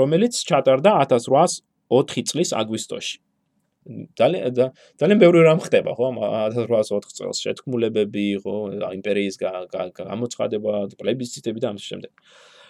[0.00, 3.27] რომელიც ჩატარდა 1804 წლის აგვისტოში.
[4.18, 4.42] ძალიან
[5.00, 6.06] ძალიან ბევრი რამ ხდება, ხო?
[6.18, 8.54] 1804 წელს შეთქმულებები იყო,
[8.98, 12.12] იმპერიის გამოცხადება, პლებისციტები და ამ შემდეგ.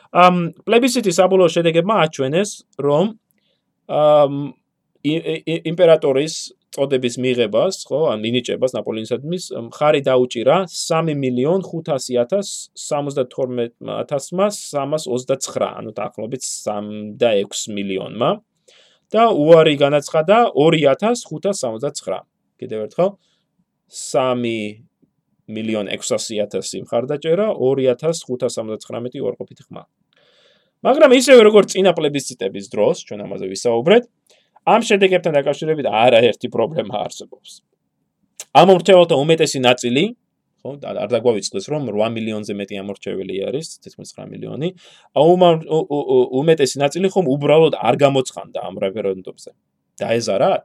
[0.09, 2.51] ამ პლებისციტის საბოლოო შედეგებმა აჩვენეს,
[2.81, 3.21] რომ
[3.89, 4.33] ამ
[5.69, 6.35] იმპერატორის
[6.75, 17.73] წოდების მიღებას, ხო, ან მინიჭებას ნაპოლეონისადმის მხარი დაუჭირა 3 მილიონ 500.072.000-მა 329, ანუ დაახლოებით 3.6
[17.77, 18.31] მილიონმა
[19.13, 22.25] და უარი განაცხადა 2569.
[22.61, 23.11] კიდევ ერთხელ
[23.89, 24.85] 3
[25.49, 29.83] მილიონ 600.000 მხარდაჭერა 2579 უარყოფითი ხმა.
[30.85, 34.05] მაგრამ ისევე როგორც წინა პლებისციტების დროს, ჩვენ ამაზე ვისაუბრეთ,
[34.69, 37.51] ამ შედეგებთან დაკავშირებით არაერთი პრობლემა არსებობს.
[38.55, 40.05] ამ მომრჩეველთა უმეტესი ნაწილი,
[40.59, 44.69] ხო, არ დაგვავიწყდეს რომ 8 მილიონზე მეტი ამორჩეველი არის, 19 მილიონი.
[45.15, 45.43] აუმ
[46.41, 49.51] უმეტესი ნაწილი ხომ უბრალოდ არ გამოცხანდა ამ რეფერენდუმზე.
[50.03, 50.65] დაეზარათ?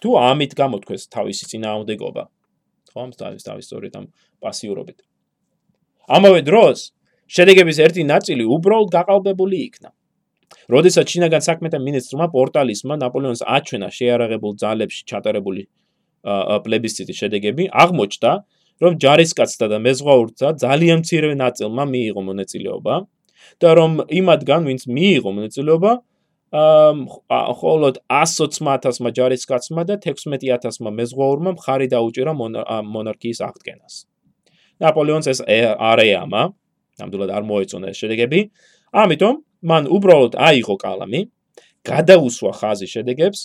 [0.00, 2.24] თუ ამით გამოთქვეს თავისი წინააღმდეგობა,
[2.90, 4.04] ხო, თავის თავის სწორედ ამ
[4.42, 4.98] პასიურობით.
[6.10, 6.78] ამავე დროს
[7.30, 9.90] შედეგების ერთი ნაწილი უბრალოდ გაყალბებული იქნა.
[10.70, 15.62] როდესაც შინაგან საქმეთა მინისტრმა პორტალისმა ნაპოლეონს აჩვენა შეარაღებულ ძალებში ჩატარებული
[16.24, 18.32] პლებისციტის შედეგები, აღმოჩნდა,
[18.80, 22.94] რომ ჯარისკაცთა და მეზღვაურთა ძალიან მცირე ნაწილმა მიიღო მონაწილეობა
[23.60, 25.92] და რომ იმათგან, ვინც მიიღო მონაწილეობა,
[26.50, 33.94] აა ხოლოდ 120.000 ჯარისკაცმა და 16000-მა მეზღვაურმა მხარი დაუჭირა მონარქიის აღდგენას.
[34.82, 36.42] ნაპოლეონს ეს არ ეამა,
[36.98, 38.40] ნამდვილად არ მოეწონა ეს შედეგები.
[38.90, 39.34] ამიტომ
[39.70, 41.20] მან უბრალოდ აიღო კალამი,
[41.86, 43.38] გადაუსვა ხაზი შედეგებს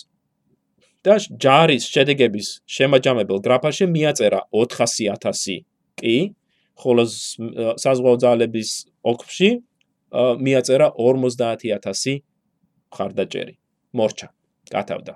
[1.06, 5.62] და ჯარის შედეგების შემაჯამებელ გრაფაში მიაწერა 400000
[6.00, 6.16] კი,
[6.76, 7.04] ხოლო
[7.82, 8.70] საზღვაო ძალების
[9.06, 9.50] ოკფში
[10.46, 12.18] მიაწერა 50000
[12.90, 13.54] ხარდაჭერი.
[13.96, 14.28] მორჩა,
[14.74, 15.14] გათავდა.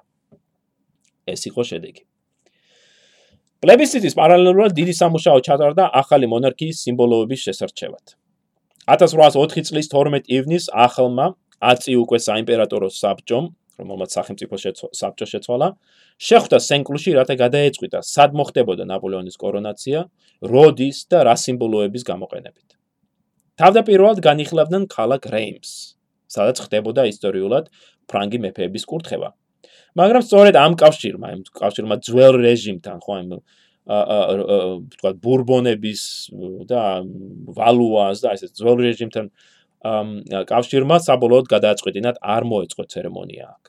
[1.26, 2.03] ეს იყო შედეგი.
[3.61, 8.05] პლებისციტის პარალელურად დიდი სამუშაო ჩატარდა ახალი მონარქიის სიმბოლოების შესარჩევად.
[8.88, 13.45] 1804 წლის 12 ივნისს ახალმა აწი უკვე საიმპერატორო საბჭომ,
[13.79, 14.55] რომელმაც სახელმწიფო
[14.97, 15.68] საბჭო შეცვალა,
[16.18, 20.05] შეხვდა სენკლუში, რათა გადაეწყვიტა, სად მოხდებოდა ნაპოლეონის კორონაცია,
[20.43, 22.68] როდის და რა სიმბოლოების გამოყენებით.
[23.61, 25.71] თავდაპირველად განიხილავდნენ ქალაქ რეიმს,
[26.33, 27.71] სადაც ხდებოდა ისტორიულად
[28.09, 29.31] ფრანგი მეფეების კურთხევა.
[29.99, 33.29] მაგრამ სწორედ ამ კავშირმა, ამ კავშირმა ძველ რეჟიმთან, ხო, ამ
[33.91, 34.37] აა
[34.93, 36.03] თქვა ბურბონების
[36.71, 37.03] და
[37.59, 43.62] ვალუას და ესე ძველ რეჟიმთან აა კავშირმა საბოლოოდ გადააწყვეტინათ არ მოეწყო ცერემონია აქ.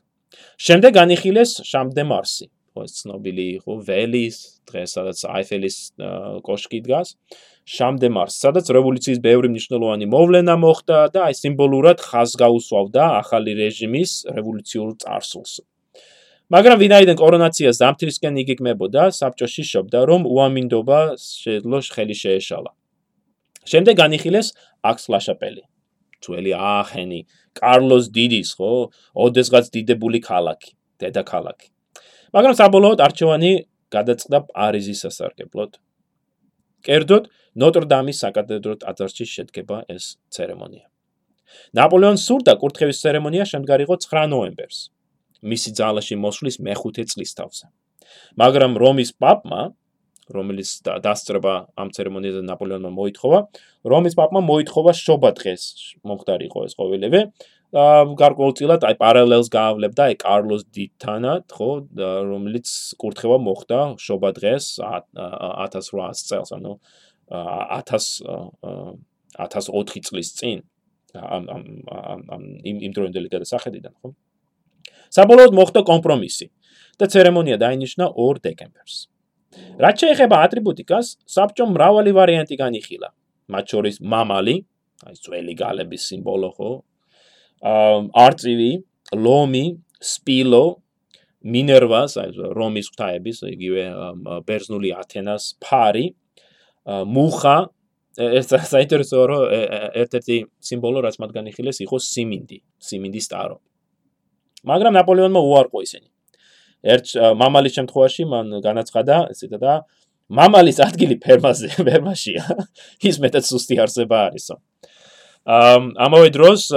[0.60, 2.46] შემდეგ განიხილეს შამდე მარსი,
[2.76, 4.38] ხო, ცნობილი ხო, ველის,
[4.68, 5.78] დღეს სადაც აიფელის
[6.44, 7.16] კოშკი დგას.
[7.72, 14.12] შამდე მარს, სადაც რევოლუციის ბევრი მნიშვნელოვანი მოვლენა მოხდა და აი სიმბოლურად ხაზ გაუსვავდა ახალი რეჟიმის
[14.36, 15.54] რევოლუციურ წარსულს.
[16.52, 22.72] მაგრამ ვინაიდან კორონაციას დამთრისკენ იგეგმებოდა, საბჭოში შობდა, რომ უამინდობა შეძლო ხელი შეეშალა.
[23.72, 24.48] შემდეგ განიხილეს
[24.84, 25.71] აქს ლაშაპელი.
[26.22, 27.20] ძველი აახენი,
[27.58, 28.72] კარლოს დიდის, ხო?
[29.26, 31.68] ოდესღაც დიდებული ქალაქი, დედაქალაქი.
[32.34, 33.52] მაგრამ საბოლოოდ არჩევანი
[33.92, 35.72] გადაწყდა პარიზის სასარგებლოდ.
[36.86, 37.24] კერძოდ,
[37.62, 40.88] ნოტრ-დამის საკათედრო ტაძარში შედგება ეს ცერემონია.
[41.76, 44.80] ნაპოლეონს სურდა კურთხევის ცერემონია შემდგარიყო 9 ნოემბერს.
[45.44, 47.66] მისი ძალაში მოსვლის მეხუთე წლის თავზე.
[48.40, 49.62] მაგრამ რომის პაპმა,
[50.36, 50.70] რომელიც
[51.06, 53.40] დასწრება ამ ცერემონიაზე ნაპოლეონმა მოითხოვა,
[53.94, 55.64] რომის პაპმა მოითხოვა შობა დღეს
[56.08, 57.22] მომხდარიყო ეს ყოველივე.
[57.72, 61.70] აა გარკვეულწილად აი პარალელს გაავლებდა აი კარლოს დიდთანად, ხო,
[62.32, 62.68] რომელიც
[63.00, 66.74] კურთხევა მოხდა შობა დღეს 1800 წელს, ანუ
[67.32, 68.28] 1000
[69.40, 70.68] 1004 წლის წინ
[71.16, 71.64] ამ ამ
[72.36, 74.12] ამ იმ იმ დროინდელი გადასახედიდან, ხო?
[75.12, 76.48] საბოლოოდ მოხდა კომპრომისი
[77.00, 79.11] და ცერემონია დაინიშნა 2 დეკემბერს.
[79.82, 83.10] რაც შეეხება ატრიბუტიკას, საბჭომ მრავალი ვარიანტი განიხილა.
[83.52, 84.56] მათ შორის მამალი,
[85.08, 86.72] აი ძველი გალების სიმბოლო ხო?
[87.62, 88.72] აა არწივი,
[89.18, 89.66] ლომი,
[90.02, 90.66] სპილო,
[91.42, 93.84] მინერვას, აი რომის ღვთაების, იგივე
[94.46, 96.06] ბერძნული ათენას, ფარი,
[96.86, 97.58] მუხა,
[98.20, 99.44] ეს საინტერესოა რომ
[100.04, 100.38] ერთ-ერთი
[100.68, 103.58] სიმბოლო რაც მათ განიხილეს იყო სიმინდი, სიმინდის ტარო.
[104.68, 106.11] მაგრამ ნაპოლეონმა უარყო ისინი.
[106.84, 109.74] ერთ მამალის შემთხვევაში მან განაცხადა, ესეთა და
[110.32, 112.44] მამალის ადგილი ფერმაზე, ფერმაშია.
[113.04, 114.56] ის მეტად სუსტი არსება არისო.
[115.46, 116.70] ამ ამავე დროს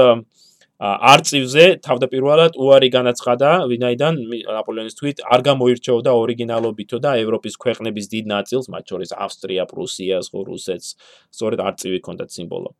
[0.84, 8.66] არწივზე თავდაპირველად უარი განაცხადა, ვინაიდან ნაპოლეონის თვით არ გამოირჩეოდა ორიგინალობითო და ევროპის ქვეყნების დიდ ნაწილს,
[8.74, 10.88] მათ შორის ავსტრია, პრუსიას, რუსეთს,
[11.30, 12.70] სწორედ არწივი ჰქონდათ სიმბოლო.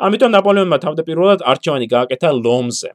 [0.00, 2.90] ამიტომ ნაპოლეონმა თავდაპირველად არჩევანი გააკეთა ლომზე.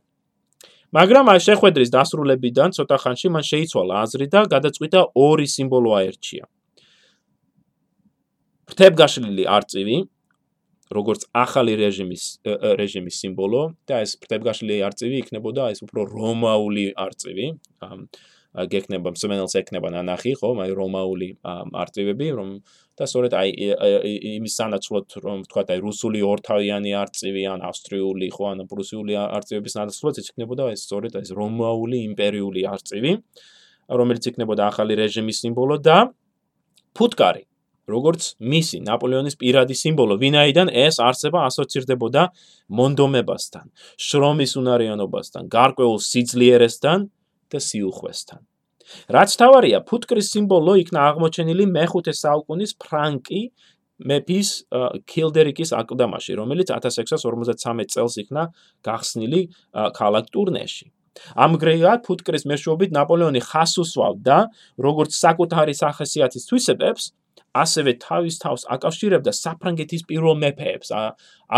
[0.96, 6.46] მაგრამ აი შეხვედრის დასრულებიდან ცოტა ხანში მან შეიცვალა აზრი და გადაწყვიტა ორი სიმბოლო აერჩია.
[8.70, 9.98] ფრთებგაშლილი არწივი,
[10.90, 12.24] როგორც ახალი რეჟიმის
[12.82, 17.48] რეჟიმის სიმბოლო და ეს ფრთებგაშლილი არწივი იქნებოდა ეს უფრო რომაული არწივი.
[18.50, 22.50] გეკნება მსმენელს ეკნება ნანახი, ხო, აი რომაული არწივები, რომ
[23.00, 23.52] და სწორედ აი
[24.36, 30.20] იმის სანაცვლოდ რომ თქვა აი რუსული ორთავიანი არწივი ან ავსტრიული ხო ან პრუსიული არწივების სანაცვლოდ
[30.24, 33.14] იქნებოდა ეს სწორედ ეს რომაული იმპერიული არწივი
[34.02, 35.98] რომელიც იქნებოდა ახალი რეჟიმის სიმბოლო და
[37.00, 37.44] ფუტკარი
[37.90, 42.26] როგორც მისი ნაპოლეონის პირადი სიმბოლო ვინაიდან ეს არსება ასოცირდებოდა
[42.80, 43.72] მონდომებასთან
[44.10, 47.08] შრომის უნარიანობასთან გარკვეულ სიძლიერესთან
[47.52, 48.42] და სიუხვესთან
[49.16, 53.42] რაც თავარია, ფუტკრის სიმბოლო იქნა აღმოჩენილი მე-5 საუკუნის ფრანკი
[54.10, 54.50] მეფის
[55.12, 58.44] კილდერიკის აკლდამაში, რომელიც 1653 წელს იქნა
[58.88, 59.42] გახსნილი
[59.98, 60.88] ქალაქ ტურნეში.
[61.36, 64.38] ამგრეულად ფუტკრის მეშვეობით ნაპოლეონი ხას უსვავდა
[64.80, 67.12] როგორც საკუთარი სახასიათის თვისებებს,
[67.60, 70.94] ასევე თავის თავს აკავშირებდა საფრანგეთის პირველ მეფეებს,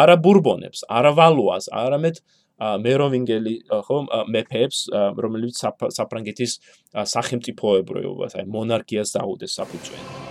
[0.02, 2.24] არა ბურბონებს, არა ვალუას, არამედ
[2.62, 3.55] მეროვინგელი
[3.88, 3.97] ხო
[4.34, 4.82] მეფეებს
[5.26, 5.62] რომელიც
[5.97, 6.57] საფრანგეთის
[7.16, 10.30] სახელმწიფოებრიობას აი მონარქიას დაუდეს საფუძველი.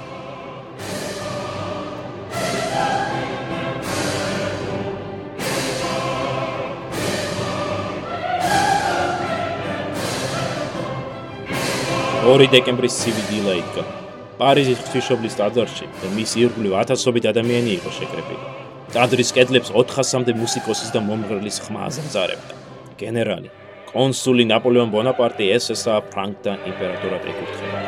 [12.31, 13.83] ორი დეკემბრის სივიდილა იქა
[14.39, 21.01] პარიზის ღვთისმშობლის ტაძარში და მის ირგვლივ ათასობით ადამიანი იყო შეკრებილი ტაძრის კედლებს 400-მდე მუსიკოსის და
[21.07, 22.55] მომღერლის ხმა აზარებდა.
[22.99, 23.51] გენერალი,
[23.87, 27.81] კონსული ნაპოლეონ ბონაპარტი ესესა ფრანკთა იმპერატორად ეკუთვნოდა.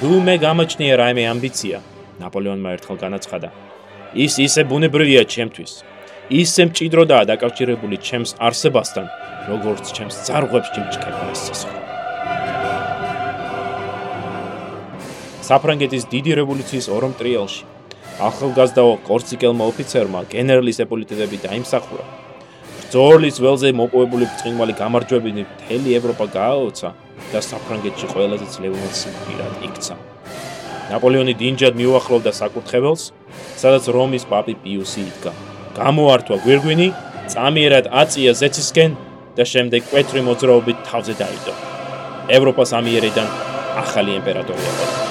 [0.00, 1.78] თუ მე გამოჩნია რაიმე ამბიცია,
[2.24, 3.48] ნაპოლეონმა ერთხელ განაცხადა.
[4.24, 5.72] ის ისე ბუნებრივია ჩემთვის.
[6.30, 9.06] ისე მჭიდროდაა დაკავშირებული ჩემს არსებასთან,
[9.52, 11.99] როგორც ჩემს ძარღვებს ჭიმჭქება ეს სისხლი.
[15.50, 17.64] საფრანგეთის დიდი რევოლუციის ორომ ტრიალში
[18.20, 22.04] ახალგაზრდა კორსიკელმა ოფიცერმა გენერლის ეპოლიტეტები დაიმსახურა.
[22.90, 26.88] ბრძოლის ველზე მოპოვებული ბრწყინვალე გამარჯვებები მთელი ევროპა გააოცა
[27.32, 28.94] და საფრანგეთში ყველაზე ძლევნილ
[29.26, 29.94] პირად იქცა.
[30.90, 33.02] ნაპოლეონი დინჯად მიუახლოვდა საკურთხეველს,
[33.62, 35.32] სადაც რომის პაპი პიუსი იდგა.
[35.80, 36.88] გამოართვა გვირგვინი,
[37.32, 38.90] წამიერად აწია ზეცისკენ
[39.36, 41.54] და შემდეგ კვეთრი მოძრაობით თავზე დაიდო.
[42.36, 43.28] ევროპას ამიერიდან
[43.82, 45.09] ახალი იმპერატორი იყო.